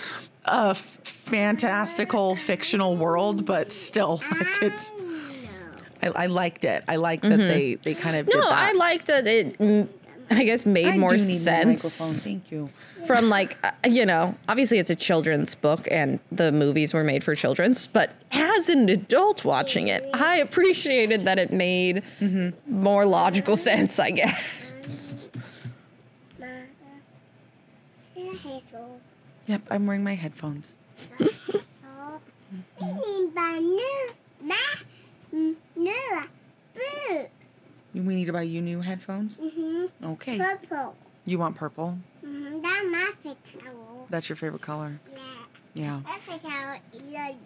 a 0.47 0.71
f- 0.71 0.77
fantastical 1.05 2.35
fictional 2.37 2.97
world 2.97 3.45
but 3.47 3.73
still 3.73 4.21
like 4.31 4.63
it's 4.63 4.93
I, 6.03 6.09
I 6.25 6.27
liked 6.27 6.65
it. 6.67 6.85
I 6.87 6.97
liked 6.97 7.23
that 7.23 7.39
they 7.39 7.77
they 7.77 7.95
kind 7.95 8.17
of 8.17 8.27
did 8.27 8.35
Mm-hmm. 8.35 8.41
No. 8.45 8.51
I 8.55 8.73
like 8.73 9.07
that 9.07 9.27
it 9.27 9.59
mm, 9.59 9.89
I 10.31 10.45
guess 10.45 10.67
made 10.67 10.87
I 10.87 10.99
more 10.99 11.11
do 11.11 11.17
need 11.17 11.47
a 11.47 11.65
microphone. 11.65 11.91
sense 11.91 12.23
Thank 12.23 12.51
you. 12.51 12.69
from 13.07 13.29
like 13.31 13.57
uh, 13.65 13.71
you 13.89 14.05
know 14.05 14.35
obviously 14.49 14.79
it's 14.79 14.91
a 14.91 14.95
children's 14.97 15.55
book 15.55 15.89
and 15.91 16.19
the 16.31 16.51
movies 16.53 16.93
were 16.93 17.05
made 17.05 17.23
for 17.25 17.35
children's 17.35 17.87
but 17.87 18.11
as 18.33 18.69
an 18.69 18.89
adult 18.91 19.45
watching 19.45 19.89
it 19.89 20.05
i 20.15 20.37
appreciated 20.37 21.23
that 21.23 21.39
it 21.39 21.53
made 21.53 22.03
more 22.67 23.05
logical 23.07 23.57
sense 23.57 23.99
i 23.99 24.11
guess 24.11 25.31
Ma. 26.39 26.47
Your 28.17 28.35
headphones. 28.37 29.01
Yep, 29.47 29.63
I'm 29.71 29.87
wearing 29.87 30.05
my 30.05 30.15
headphones. 30.15 30.77
Oh. 31.21 32.21
Ini 32.81 33.33
banu. 33.35 33.93
Ma. 34.43 34.57
Mm, 35.35 35.55
No. 35.77 36.23
Blue. 36.75 37.27
We 37.95 38.15
need 38.17 38.25
to 38.27 38.33
buy 38.33 38.43
you 38.43 38.61
new 38.61 38.81
headphones. 38.81 39.39
Mm-hmm. 39.39 40.05
Okay. 40.19 40.39
Purple. 40.39 40.97
You 41.25 41.39
want 41.39 41.55
purple? 41.57 41.99
Mhm. 42.25 42.63
That's 42.63 42.87
my 42.91 43.13
favorite 43.23 43.63
color. 43.65 44.07
That's 44.11 44.29
your 44.29 44.37
favorite 44.37 44.63
color. 44.63 44.99
Yeah. 45.13 45.21
Yeah. 45.75 46.01
My 46.05 46.19
favorite 46.19 46.43
color 46.43 46.79
is 46.93 47.03
yellow. 47.13 47.37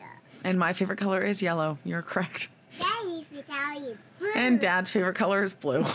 And 0.45 0.59
my 0.59 0.73
favorite 0.73 0.99
color 0.99 1.21
is 1.23 1.43
yellow. 1.43 1.79
You're 1.85 2.03
correct. 2.03 2.49
Daddy's 2.79 3.25
favorite 3.27 3.49
color 3.49 3.75
is 3.75 3.97
blue. 4.19 4.33
And 4.37 4.61
dad's 4.61 4.91
favorite 4.91 5.15
color 5.17 5.43
is 5.45 5.55
blue. 5.55 5.85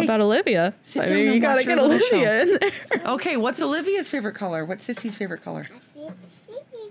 what 0.00 0.04
about 0.04 0.20
olivia 0.20 0.74
Sit 0.82 1.02
i 1.02 1.06
down 1.06 1.14
mean 1.16 1.32
you 1.34 1.40
gotta 1.40 1.64
get 1.64 1.78
little 1.78 1.92
olivia 1.92 2.40
in 2.42 2.58
there 2.60 2.72
Okay, 3.06 3.36
what's 3.36 3.60
Olivia's 3.62 4.08
favorite 4.08 4.34
color? 4.34 4.64
What's 4.64 4.86
Sissy's 4.86 5.16
favorite 5.16 5.42
color? 5.42 5.66
Sissy's 5.96 6.14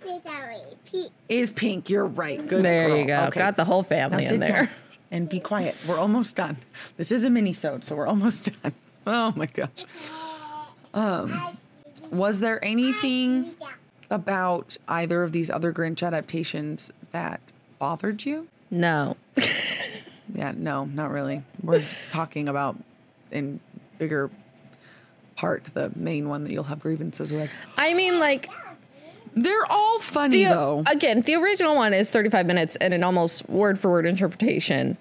favorite 0.04 0.24
color 0.24 0.51
is 0.51 0.75
pink. 0.92 1.12
Is 1.30 1.51
pink. 1.51 1.89
You're 1.89 2.06
right. 2.06 2.46
Good 2.48 2.63
There 2.63 2.98
you 2.98 3.06
girl. 3.06 3.30
go. 3.30 3.32
Got 3.32 3.56
the 3.58 3.63
whole 3.66 3.84
family 3.84 4.24
Now 4.25 4.34
in 4.34 4.39
there. 4.39 4.50
down 4.66 4.70
And 5.12 5.30
be 5.30 5.39
quiet. 5.39 5.75
We're 5.88 5.98
almost 6.00 6.36
done. 6.36 6.58
This 6.98 7.12
is 7.12 7.24
a 7.24 7.30
mini-sode, 7.30 7.84
so 7.84 7.96
we're 7.96 8.08
almost 8.08 8.51
done. 8.63 8.74
Oh 9.08 9.34
my 9.36 9.46
gosh. 9.46 9.86
Um, 10.94 11.58
was 12.12 12.39
there 12.39 12.63
anything 12.66 13.51
about 14.10 14.78
either 14.88 15.24
of 15.24 15.32
these 15.32 15.50
other 15.51 15.72
Grinch 15.72 16.06
adaptations 16.06 16.92
that 17.12 17.39
bothered 17.78 18.25
you? 18.25 18.48
no 18.72 19.16
Yeah, 20.34 20.54
no, 20.56 20.86
not 20.86 21.10
really. 21.12 21.44
We're 21.63 21.84
talking 22.12 22.48
about 22.50 22.75
in 23.31 23.59
bigger 23.98 24.29
part 25.36 25.63
the 25.74 25.91
main 25.95 26.27
one 26.29 26.43
that 26.43 26.51
you'll 26.53 26.63
have 26.63 26.79
grievances 26.79 27.31
with. 27.31 27.50
i 27.77 27.93
mean 27.93 28.19
like 28.19 28.50
They're 29.36 29.65
all 29.71 30.00
funny 30.00 30.43
the, 30.43 30.50
though. 30.51 30.83
again 30.89 31.21
the 31.21 31.36
original 31.36 31.75
one 31.75 31.93
is 31.93 32.12
35 32.12 32.45
minutes 32.45 32.75
and 32.77 32.93
an 32.93 33.03
almost 33.03 33.48
word 33.50 33.79
for 33.79 33.89
word 33.91 34.05
interpretation 34.05 34.98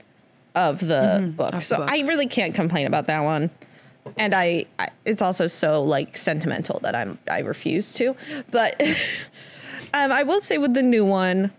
of 0.55 0.81
the 0.81 1.33
book 1.37 1.51
Mm-hmm. 1.51 1.57
of 1.57 1.61
the 1.61 1.61
so 1.61 1.77
book. 1.79 1.91
i 1.91 2.01
really 2.03 2.27
can't 2.27 2.55
complain 2.55 2.87
about 2.87 3.07
that 3.09 3.21
one 3.21 3.51
and 4.17 4.35
I, 4.35 4.65
I 4.79 4.89
it's 5.05 5.21
also 5.21 5.49
so 5.49 5.83
like 5.85 6.17
sentimental 6.17 6.79
that 6.81 6.95
i'm 6.95 7.19
i 7.31 7.41
refuse 7.41 7.93
to 7.95 8.15
but 8.51 8.81
um, 9.93 10.13
i 10.13 10.23
will 10.23 10.41
say 10.41 10.57
with 10.59 10.75
the 10.75 10.83
new 10.83 11.05
one 11.05 11.53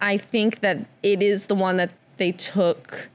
i 0.00 0.16
think 0.18 0.60
that 0.60 0.78
it 1.02 1.22
is 1.22 1.46
the 1.46 1.54
one 1.54 1.76
that 1.78 1.90
they 2.18 2.32
took 2.32 3.08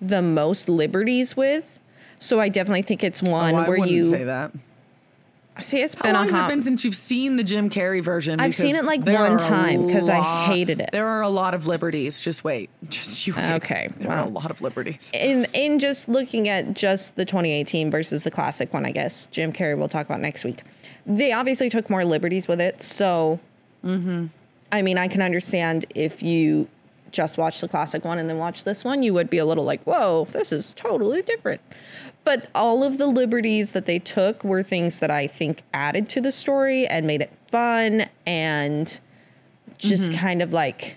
the 0.00 0.22
most 0.22 0.68
liberties 0.68 1.36
with 1.36 1.78
so 2.22 2.40
i 2.40 2.48
definitely 2.48 2.82
think 2.82 3.02
it's 3.04 3.22
oh, 3.26 3.30
one 3.30 3.54
Oh, 3.54 3.64
where 3.68 3.86
you 3.86 4.02
say 4.02 4.24
that. 4.24 4.52
see 5.60 5.80
it's 5.82 5.94
How 5.94 6.02
been 6.02 6.14
long 6.14 6.26
on 6.28 6.32
has 6.32 6.42
it 6.42 6.48
been 6.48 6.62
since 6.62 6.84
you've 6.84 6.94
seen 6.94 7.36
the 7.36 7.44
Jim 7.44 7.68
Carrey 7.68 8.02
version? 8.02 8.40
I've 8.40 8.54
seen 8.54 8.68
Because 8.72 8.78
it, 8.78 8.84
like, 8.86 9.04
one 9.06 9.32
a 9.34 9.38
time 9.38 9.90
'cause 9.90 10.08
I 10.08 10.46
hated 10.46 10.80
it. 10.80 10.90
There 10.92 11.06
are 11.06 11.20
a 11.20 11.28
lot 11.28 11.52
of 11.54 11.66
liberties. 11.66 12.20
Just 12.20 12.42
wait. 12.42 12.70
Just 12.88 13.26
you 13.26 13.34
wait. 13.34 13.52
Okay, 13.56 13.88
There 13.98 14.10
are 14.10 14.24
a 14.24 14.28
lot 14.30 14.50
of 14.50 14.62
liberties. 14.62 15.10
in 15.12 15.46
in 15.52 15.78
just 15.78 16.08
looking 16.08 16.48
at 16.48 16.72
just 16.74 17.16
the 17.16 17.24
2018 17.26 17.90
versus 17.90 18.24
the 18.24 18.30
classic 18.30 18.72
one, 18.72 18.86
I 18.86 18.92
guess 18.92 19.26
Jim 19.30 19.52
Carrey 19.52 19.76
we'll 19.76 19.88
talk 19.88 20.06
about 20.06 20.20
next 20.20 20.42
week. 20.44 20.62
They 21.04 21.32
obviously 21.32 21.68
took 21.68 21.90
more 21.90 22.04
liberties 22.04 22.48
with 22.48 22.60
it, 22.60 22.82
so 22.82 23.38
mm-hmm. 23.84 24.26
I 24.70 24.80
mean, 24.80 24.96
I 24.96 25.06
can 25.08 25.20
understand 25.20 25.84
if 25.94 26.22
you 26.22 26.68
just 27.10 27.36
watch 27.36 27.60
the 27.60 27.68
classic 27.68 28.06
one 28.06 28.18
and 28.18 28.30
then 28.30 28.38
watch 28.38 28.64
this 28.64 28.84
one, 28.84 29.02
you 29.02 29.12
would 29.12 29.28
be 29.28 29.36
a 29.36 29.44
little 29.44 29.64
like, 29.64 29.82
"Whoa, 29.84 30.26
this 30.32 30.50
is 30.50 30.72
totally 30.76 31.20
different." 31.20 31.60
But 32.24 32.48
all 32.54 32.84
of 32.84 32.98
the 32.98 33.06
liberties 33.08 33.72
that 33.72 33.86
they 33.86 33.98
took 33.98 34.44
were 34.44 34.62
things 34.62 35.00
that 35.00 35.10
I 35.10 35.26
think 35.26 35.62
added 35.74 36.08
to 36.10 36.20
the 36.20 36.30
story 36.32 36.86
and 36.86 37.06
made 37.06 37.20
it 37.20 37.32
fun 37.50 38.08
and 38.26 39.00
just 39.78 40.12
kind 40.14 40.40
of 40.42 40.52
like 40.52 40.96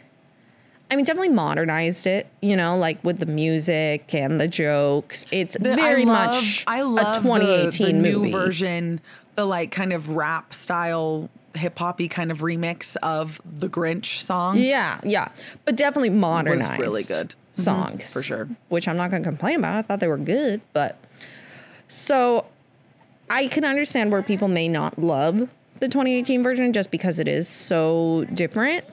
I 0.91 0.95
mean, 0.95 1.03
definitely 1.03 1.29
modernized 1.29 2.05
it, 2.05 2.27
you 2.41 2.55
know, 2.55 2.77
like 2.77 3.03
with 3.03 3.17
the 3.19 3.25
music 3.25 4.13
and 4.13 4.39
the 4.39 4.47
jokes. 4.47 5.25
It's 5.31 5.55
The- 5.59 5.75
very 5.75 6.03
I 6.03 6.05
love, 6.05 6.35
much 6.35 6.63
I 6.67 6.81
love 6.83 7.25
a 7.25 7.27
2018 7.27 7.88
the, 7.88 7.91
the 8.11 8.17
new 8.19 8.31
version, 8.31 9.01
the 9.33 9.45
like 9.45 9.71
kind 9.71 9.91
of 9.93 10.11
rap 10.11 10.53
style, 10.53 11.27
hip 11.55 11.79
hoppy 11.79 12.07
kind 12.07 12.29
of 12.29 12.41
remix 12.41 12.95
of 12.97 13.41
the 13.57 13.67
Grinch 13.67 14.19
song. 14.21 14.59
Yeah, 14.59 14.99
yeah, 15.03 15.29
but 15.65 15.75
definitely 15.75 16.11
modernized. 16.11 16.79
really 16.79 17.03
good. 17.03 17.33
Mhm, 17.57 17.61
songs 17.61 18.13
for 18.13 18.21
sure. 18.21 18.47
Which 18.69 18.88
I'm 18.88 18.95
not 18.97 19.09
going 19.09 19.23
to 19.23 19.27
complain 19.29 19.55
about. 19.55 19.75
I 19.77 19.81
thought 19.81 19.99
they 20.01 20.07
were 20.07 20.17
good, 20.17 20.61
but 20.73 20.97
so 21.87 22.45
I 23.29 23.47
can 23.47 23.63
understand 23.65 24.11
where 24.11 24.21
people 24.23 24.47
may 24.47 24.67
not 24.67 24.99
love 24.99 25.49
the 25.79 25.87
2018 25.87 26.43
version 26.43 26.73
just 26.73 26.91
because 26.91 27.19
it 27.19 27.27
is 27.27 27.47
so 27.47 28.25
different. 28.33 28.85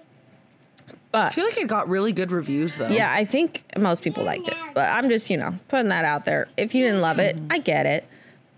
But 1.10 1.26
I 1.26 1.30
feel 1.30 1.44
like 1.44 1.58
it 1.58 1.68
got 1.68 1.88
really 1.88 2.12
good 2.12 2.30
reviews 2.32 2.76
though. 2.76 2.88
Yeah, 2.88 3.12
I 3.12 3.24
think 3.24 3.62
most 3.76 4.02
people 4.02 4.24
liked 4.24 4.48
it. 4.48 4.56
But 4.74 4.90
I'm 4.90 5.08
just, 5.10 5.28
you 5.28 5.36
know, 5.36 5.54
putting 5.68 5.88
that 5.88 6.04
out 6.04 6.24
there. 6.24 6.48
If 6.56 6.74
you 6.74 6.82
didn't 6.84 7.02
love 7.02 7.18
it, 7.18 7.36
I 7.50 7.58
get 7.58 7.84
it. 7.86 8.04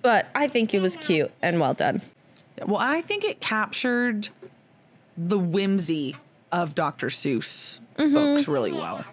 But 0.03 0.27
I 0.35 0.49
think 0.49 0.73
it 0.73 0.81
was 0.81 0.97
cute 0.97 1.33
and 1.43 1.59
well 1.59 1.75
done. 1.75 2.03
Well, 2.65 2.81
I 2.81 3.01
think 3.01 3.25
it 3.25 3.41
captured 3.41 4.29
the 5.17 5.39
whimsy 5.39 6.17
of 6.53 6.75
Dr. 6.75 7.09
Seuss 7.09 7.81
Mm-hmm. 7.99 8.13
books 8.15 8.49
really 8.49 8.73
well. 8.73 9.05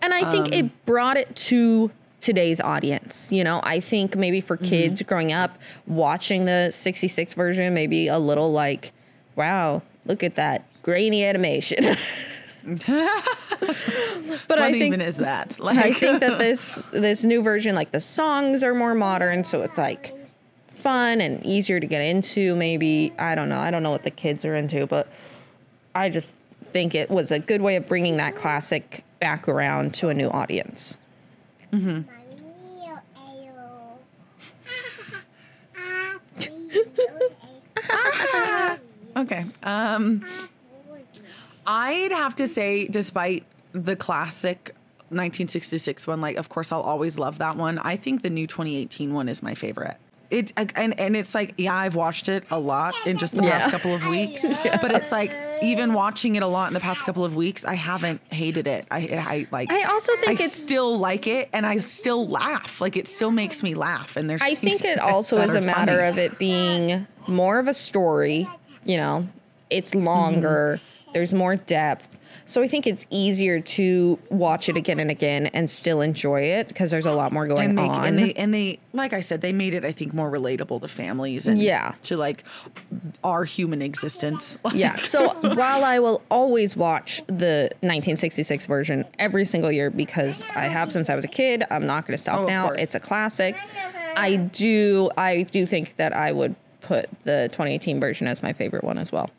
And 0.00 0.14
I 0.14 0.30
think 0.30 0.54
it 0.54 0.86
brought 0.86 1.18
it 1.18 1.36
to 1.36 1.90
today's 2.20 2.60
audience. 2.60 3.28
You 3.30 3.44
know, 3.44 3.60
I 3.62 3.80
think 3.80 4.16
maybe 4.16 4.40
for 4.40 4.56
mm-hmm. 4.56 4.66
kids 4.66 5.02
growing 5.02 5.32
up, 5.32 5.58
watching 5.86 6.44
the 6.44 6.70
66 6.70 7.34
version, 7.34 7.74
maybe 7.74 8.08
a 8.08 8.18
little 8.18 8.52
like, 8.52 8.92
wow, 9.36 9.82
look 10.04 10.22
at 10.22 10.36
that 10.36 10.64
grainy 10.82 11.24
animation. 11.24 11.84
but 12.64 12.88
What 14.46 14.60
I 14.60 14.70
think 14.70 14.84
even 14.84 15.00
is 15.00 15.16
that? 15.16 15.58
Like, 15.60 15.78
I 15.78 15.92
think 15.92 16.20
that 16.20 16.38
this 16.38 16.86
this 16.92 17.24
new 17.24 17.42
version, 17.42 17.74
like 17.74 17.92
the 17.92 18.00
songs 18.00 18.62
are 18.62 18.74
more 18.74 18.94
modern, 18.94 19.44
so 19.44 19.62
it's 19.62 19.78
like 19.78 20.14
fun 20.78 21.20
and 21.20 21.44
easier 21.44 21.80
to 21.80 21.86
get 21.86 22.02
into. 22.02 22.54
Maybe 22.56 23.12
I 23.18 23.34
don't 23.34 23.48
know. 23.48 23.58
I 23.58 23.70
don't 23.70 23.82
know 23.82 23.90
what 23.90 24.04
the 24.04 24.10
kids 24.10 24.44
are 24.44 24.54
into, 24.54 24.86
but 24.86 25.08
I 25.94 26.08
just 26.08 26.32
think 26.72 26.94
it 26.94 27.10
was 27.10 27.32
a 27.32 27.38
good 27.38 27.60
way 27.60 27.76
of 27.76 27.88
bringing 27.88 28.16
that 28.18 28.36
classic 28.36 29.04
back 29.20 29.48
around 29.48 29.94
to 29.94 30.08
a 30.08 30.14
new 30.14 30.28
audience. 30.28 30.96
Mario, 31.72 32.04
ayo. 33.16 33.98
Ah, 37.92 38.78
okay. 39.16 39.44
Um, 39.62 40.24
I'd 41.66 42.12
have 42.12 42.34
to 42.36 42.46
say, 42.46 42.86
despite 42.88 43.44
the 43.72 43.96
classic 43.96 44.74
1966 45.10 46.06
one, 46.06 46.20
like, 46.20 46.36
of 46.36 46.48
course, 46.48 46.72
I'll 46.72 46.80
always 46.82 47.18
love 47.18 47.38
that 47.38 47.56
one. 47.56 47.78
I 47.78 47.96
think 47.96 48.22
the 48.22 48.30
new 48.30 48.46
2018 48.46 49.12
one 49.12 49.28
is 49.28 49.42
my 49.42 49.54
favorite. 49.54 49.96
It 50.30 50.52
and 50.76 50.98
and 51.00 51.16
it's 51.16 51.34
like 51.34 51.54
yeah, 51.58 51.74
I've 51.74 51.96
watched 51.96 52.28
it 52.28 52.44
a 52.52 52.58
lot 52.60 52.94
in 53.04 53.18
just 53.18 53.34
the 53.34 53.42
past 53.42 53.66
Yeah. 53.66 53.70
couple 53.72 53.92
of 53.96 54.06
weeks, 54.06 54.42
but 54.80 54.92
it's 54.92 55.10
like 55.10 55.32
even 55.62 55.92
watching 55.94 56.36
it 56.36 56.42
a 56.42 56.46
lot 56.46 56.68
in 56.68 56.74
the 56.74 56.80
past 56.80 57.04
couple 57.04 57.24
of 57.24 57.34
weeks, 57.34 57.64
I 57.64 57.74
haven't 57.74 58.20
hated 58.32 58.66
it. 58.66 58.86
I 58.90 58.98
I 59.00 59.46
like. 59.50 59.70
I 59.70 59.84
also 59.84 60.14
think 60.16 60.28
I 60.28 60.32
it's- 60.32 60.52
still 60.52 60.98
like 60.98 61.26
it, 61.26 61.48
and 61.52 61.66
I 61.66 61.78
still 61.78 62.26
laugh. 62.28 62.80
Like 62.80 62.96
it 62.96 63.06
still 63.08 63.30
makes 63.30 63.62
me 63.62 63.74
laugh. 63.74 64.16
And 64.16 64.28
there's 64.28 64.42
I 64.42 64.54
think 64.54 64.84
it 64.84 64.98
also 64.98 65.38
is 65.38 65.54
a 65.54 65.60
matter 65.60 65.96
funny. 65.98 66.08
of 66.08 66.18
it 66.18 66.38
being 66.38 67.06
more 67.26 67.58
of 67.58 67.68
a 67.68 67.74
story. 67.74 68.48
You 68.84 68.96
know, 68.96 69.28
it's 69.68 69.94
longer. 69.94 70.80
Mm-hmm. 70.80 71.12
There's 71.12 71.34
more 71.34 71.56
depth. 71.56 72.06
So 72.50 72.62
I 72.62 72.66
think 72.66 72.84
it's 72.88 73.06
easier 73.10 73.60
to 73.60 74.18
watch 74.28 74.68
it 74.68 74.76
again 74.76 74.98
and 74.98 75.08
again 75.08 75.46
and 75.46 75.70
still 75.70 76.00
enjoy 76.00 76.40
it 76.42 76.66
because 76.66 76.90
there's 76.90 77.06
a 77.06 77.12
lot 77.12 77.30
more 77.32 77.46
going 77.46 77.70
and 77.70 77.78
they 77.78 77.82
on. 77.88 78.04
and 78.04 78.18
they 78.18 78.32
and 78.32 78.52
they 78.52 78.80
like 78.92 79.12
I 79.12 79.20
said, 79.20 79.40
they 79.40 79.52
made 79.52 79.72
it 79.72 79.84
I 79.84 79.92
think 79.92 80.12
more 80.12 80.28
relatable 80.28 80.80
to 80.80 80.88
families 80.88 81.46
and 81.46 81.58
Yeah. 81.62 81.94
to 82.02 82.16
like 82.16 82.42
our 83.22 83.44
human 83.44 83.82
existence. 83.82 84.58
yeah. 84.74 84.96
So 84.96 85.32
while 85.54 85.84
I 85.84 86.00
will 86.00 86.22
always 86.28 86.74
watch 86.74 87.22
the 87.28 87.70
1966 87.82 88.66
version 88.66 89.04
every 89.20 89.44
single 89.44 89.70
year 89.70 89.88
because 89.88 90.44
I 90.56 90.66
have 90.66 90.90
since 90.90 91.08
I 91.08 91.14
was 91.14 91.24
a 91.24 91.28
kid, 91.28 91.62
I'm 91.70 91.86
not 91.86 92.04
going 92.04 92.16
to 92.16 92.20
stop 92.20 92.40
Oh, 92.40 92.46
now. 92.48 92.66
course. 92.66 92.80
It's 92.82 92.94
a 92.96 93.00
classic. 93.00 93.54
I 94.16 94.34
do 94.34 95.08
I 95.16 95.44
do 95.44 95.66
think 95.66 95.96
that 95.98 96.12
I 96.12 96.32
would 96.32 96.56
put 96.80 97.08
the 97.22 97.48
2018 97.52 98.00
version 98.00 98.26
as 98.26 98.42
my 98.42 98.52
favorite 98.52 98.82
one 98.82 98.98
as 98.98 99.12
well. 99.12 99.30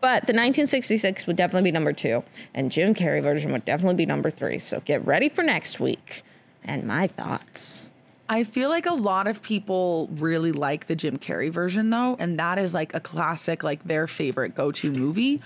But 0.00 0.26
the 0.26 0.32
1966 0.32 1.26
would 1.26 1.36
definitely 1.36 1.70
be 1.70 1.72
number 1.72 1.92
2 1.92 2.22
and 2.54 2.70
Jim 2.70 2.94
Carrey 2.94 3.22
version 3.22 3.52
would 3.52 3.64
definitely 3.64 3.96
be 3.96 4.06
number 4.06 4.30
3. 4.30 4.58
So 4.58 4.80
get 4.80 5.04
ready 5.04 5.28
for 5.28 5.42
next 5.42 5.80
week 5.80 6.22
and 6.62 6.84
my 6.84 7.08
thoughts. 7.08 7.90
I 8.28 8.44
feel 8.44 8.68
like 8.68 8.86
a 8.86 8.94
lot 8.94 9.26
of 9.26 9.42
people 9.42 10.08
really 10.12 10.52
like 10.52 10.86
the 10.86 10.94
Jim 10.94 11.16
Carrey 11.16 11.50
version 11.50 11.90
though, 11.90 12.14
and 12.18 12.38
that 12.38 12.58
is 12.58 12.74
like 12.74 12.94
a 12.94 13.00
classic, 13.00 13.62
like 13.62 13.84
their 13.84 14.06
favorite 14.06 14.54
go-to 14.54 14.92
movie. 14.92 15.40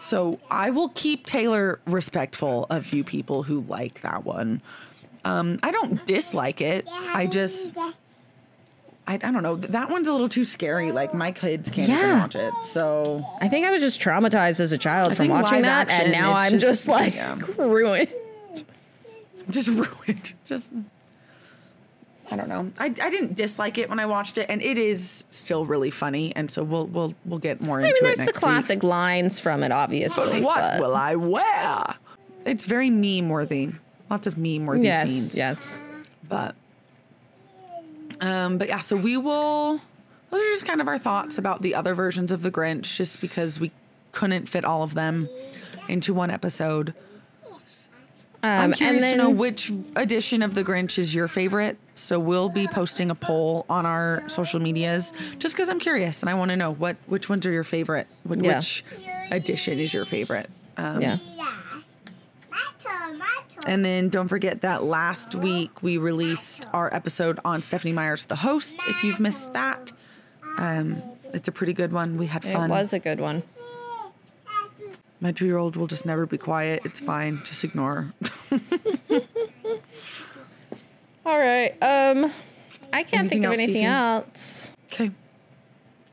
So 0.00 0.40
I 0.50 0.70
will 0.70 0.88
keep 0.94 1.26
Taylor 1.26 1.78
respectful 1.86 2.66
of 2.70 2.92
you 2.92 3.04
people 3.04 3.42
who 3.44 3.60
like 3.68 4.00
that 4.00 4.24
one. 4.24 4.62
Um, 5.24 5.60
I 5.62 5.70
don't 5.70 6.04
dislike 6.06 6.60
it. 6.60 6.88
I 6.90 7.26
just, 7.26 7.76
I, 9.06 9.14
I 9.14 9.16
don't 9.18 9.42
know. 9.42 9.56
That 9.56 9.90
one's 9.90 10.06
a 10.08 10.12
little 10.12 10.28
too 10.28 10.44
scary. 10.44 10.92
Like 10.92 11.12
my 11.12 11.32
kids 11.32 11.70
can't 11.70 11.88
even 11.90 12.18
watch 12.20 12.36
it. 12.36 12.52
So 12.64 13.26
I 13.40 13.48
think 13.48 13.66
I 13.66 13.70
was 13.70 13.80
just 13.82 14.00
traumatized 14.00 14.60
as 14.60 14.70
a 14.72 14.78
child 14.78 15.12
I 15.12 15.14
from 15.16 15.28
watching 15.28 15.62
that, 15.62 15.88
action, 15.88 16.04
and 16.06 16.12
now 16.12 16.34
I'm 16.34 16.52
just- 16.52 16.62
just, 16.64 16.88
like 16.88 17.14
yeah. 17.14 17.38
ruined. 17.58 18.08
just 19.50 19.68
ruined. 20.06 20.34
Just 20.44 20.70
I 22.30 22.36
don't 22.36 22.48
know. 22.48 22.70
I, 22.78 22.86
I 22.86 23.10
didn't 23.10 23.36
dislike 23.36 23.76
it 23.76 23.90
when 23.90 23.98
I 23.98 24.06
watched 24.06 24.38
it, 24.38 24.46
and 24.48 24.62
it 24.62 24.78
is 24.78 25.24
still 25.28 25.66
really 25.66 25.90
funny. 25.90 26.34
And 26.36 26.50
so 26.50 26.62
we'll 26.62 26.86
we'll 26.86 27.12
we'll 27.26 27.40
get 27.40 27.60
more 27.60 27.80
I 27.80 27.88
into 27.88 28.04
mean, 28.04 28.12
it 28.12 28.16
there's 28.18 28.26
the 28.32 28.32
classic 28.40 28.82
lines 28.82 29.40
from 29.40 29.62
it, 29.64 29.72
obviously. 29.72 30.34
week. 30.34 30.44
What 30.44 30.60
but- 30.60 30.80
will 30.80 30.94
I 30.94 31.16
wear? 31.16 31.84
It's 32.46 32.66
very 32.66 32.88
meme 32.90 33.28
worthy. 33.28 33.70
Lots 34.10 34.26
of 34.26 34.38
meme 34.38 34.66
worthy 34.66 34.84
Yes, 34.84 35.06
scenes. 35.08 35.36
yes. 35.36 35.76
But 36.28 36.54
um, 38.22 38.56
but 38.56 38.68
yeah. 38.68 38.80
So 38.80 38.96
we 38.96 39.16
will. 39.18 39.80
Those 40.30 40.40
are 40.40 40.50
just 40.52 40.64
kind 40.66 40.80
of 40.80 40.88
our 40.88 40.98
thoughts 40.98 41.36
about 41.36 41.60
the 41.60 41.74
other 41.74 41.92
versions 41.94 42.32
of 42.32 42.40
the 42.40 42.50
Grinch, 42.50 42.96
just 42.96 43.20
because 43.20 43.60
we 43.60 43.70
couldn't 44.12 44.48
fit 44.48 44.64
all 44.64 44.82
of 44.82 44.94
them 44.94 45.28
into 45.88 46.14
one 46.14 46.30
episode. 46.30 46.94
I'm 48.44 48.70
Um, 48.70 48.72
curious 48.72 49.04
and 49.04 49.12
to 49.12 49.18
know 49.18 49.28
then- 49.28 49.36
which 49.36 49.70
edition 49.94 50.42
of 50.42 50.54
the 50.54 50.64
Grinch 50.64 50.98
is 50.98 51.14
your 51.14 51.28
favorite. 51.28 51.76
So 51.94 52.18
we'll 52.18 52.48
be 52.48 52.66
posting 52.66 53.10
a 53.10 53.14
poll 53.14 53.64
on 53.68 53.86
our 53.86 54.22
social 54.28 54.58
medias, 54.58 55.12
just 55.38 55.54
because 55.54 55.68
I'm 55.68 55.78
curious 55.78 56.22
and 56.22 56.30
I 56.30 56.34
want 56.34 56.50
to 56.50 56.56
know 56.56 56.72
what 56.72 56.96
which 57.06 57.28
ones 57.28 57.44
are 57.46 57.52
your 57.52 57.62
favorite. 57.64 58.08
Wh- 58.28 58.42
Yeah. 58.42 58.56
Which 58.56 58.84
edition 59.30 59.78
is 59.78 59.92
your 59.94 60.04
favorite? 60.06 60.48
Um, 60.76 61.00
yeah. 61.02 61.18
Yeah. 63.66 63.70
My 63.70 63.70
turn, 63.70 63.70
my 63.70 63.70
turn. 63.70 63.72
And 63.72 63.84
then 63.84 64.08
don't 64.08 64.28
forget 64.28 64.60
that 64.62 64.84
last 64.84 65.34
week 65.34 65.82
we 65.82 65.98
released 65.98 66.66
our 66.72 66.92
episode 66.94 67.38
on 67.44 67.62
Stephenie 67.62 67.92
Meyers, 67.92 68.26
the 68.26 68.36
host. 68.36 68.84
If 68.88 69.04
you've 69.04 69.20
missed 69.20 69.52
that, 69.54 69.92
um, 70.58 71.02
it's 71.34 71.48
a 71.48 71.52
pretty 71.52 71.72
good 71.72 71.92
one. 71.92 72.16
We 72.18 72.26
had 72.26 72.44
fun. 72.44 72.70
It 72.70 72.74
was 72.74 72.92
a 72.92 72.98
good 72.98 73.20
one. 73.20 73.42
My 75.20 75.32
two-year-old 75.32 75.76
will 75.76 75.86
just 75.86 76.04
never 76.04 76.26
be 76.26 76.38
quiet. 76.38 76.82
It's 76.84 77.00
fine. 77.00 77.40
Just 77.44 77.62
ignore. 77.62 78.12
her. 78.50 78.52
All 81.24 81.38
right. 81.38 81.70
Um, 81.80 82.32
I 82.92 83.04
can't 83.04 83.20
Anything 83.20 83.28
think 83.28 83.44
of 83.44 83.52
anything 83.52 83.84
else. 83.84 84.70
Okay. 84.86 85.12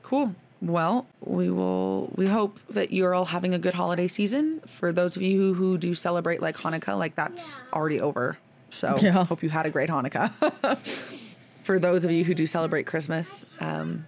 Cool. 0.03 0.35
Well, 0.61 1.07
we 1.23 1.49
will 1.49 2.11
we 2.15 2.27
hope 2.27 2.59
that 2.69 2.91
you're 2.91 3.13
all 3.15 3.25
having 3.25 3.53
a 3.53 3.59
good 3.59 3.73
holiday 3.73 4.07
season. 4.07 4.59
For 4.67 4.91
those 4.91 5.15
of 5.15 5.21
you 5.21 5.53
who 5.53 5.77
do 5.77 5.95
celebrate 5.95 6.41
like 6.41 6.57
Hanukkah, 6.57 6.97
like 6.97 7.15
that's 7.15 7.63
already 7.71 8.01
over. 8.01 8.37
So 8.69 8.97
Yeah. 9.01 9.23
hope 9.25 9.41
you 9.41 9.49
had 9.49 9.65
a 9.65 9.69
great 9.69 9.89
Hanukkah. 9.89 10.29
For 11.63 11.79
those 11.79 12.03
of 12.03 12.11
you 12.11 12.23
who 12.23 12.33
do 12.33 12.45
celebrate 12.45 12.87
Christmas, 12.87 13.45
um, 13.59 14.05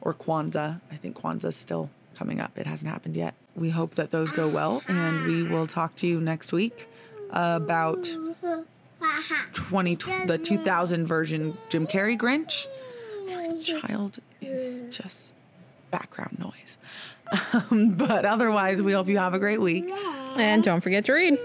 or 0.00 0.14
Kwanzaa, 0.14 0.80
I 0.92 0.94
think 0.96 1.20
Kwanzaa's 1.20 1.56
still 1.56 1.90
coming 2.14 2.40
up. 2.40 2.56
It 2.56 2.66
hasn't 2.66 2.90
happened 2.92 3.16
yet. 3.16 3.34
We 3.56 3.70
hope 3.70 3.96
that 3.96 4.10
those 4.10 4.30
go 4.32 4.48
well, 4.48 4.82
and 4.88 5.24
we 5.26 5.42
will 5.42 5.66
talk 5.66 5.96
to 5.96 6.06
you 6.06 6.20
next 6.20 6.52
week 6.52 6.88
about 7.30 8.16
20 9.54 9.94
the 10.26 10.38
2000 10.38 11.06
version 11.06 11.56
Jim 11.68 11.86
Carrey 11.86 12.16
Grinch. 12.18 12.66
Your 13.28 13.60
child 13.80 14.18
is 14.40 14.82
just 14.90 15.34
background 15.98 16.38
noise. 16.38 16.78
Um, 17.70 17.92
but 17.92 18.24
otherwise, 18.26 18.82
we 18.82 18.92
hope 18.92 19.08
you 19.08 19.18
have 19.18 19.32
a 19.34 19.38
great 19.38 19.60
week. 19.60 19.90
And 20.36 20.62
don't 20.62 20.82
forget 20.82 21.06
to 21.06 21.12
read. 21.14 21.38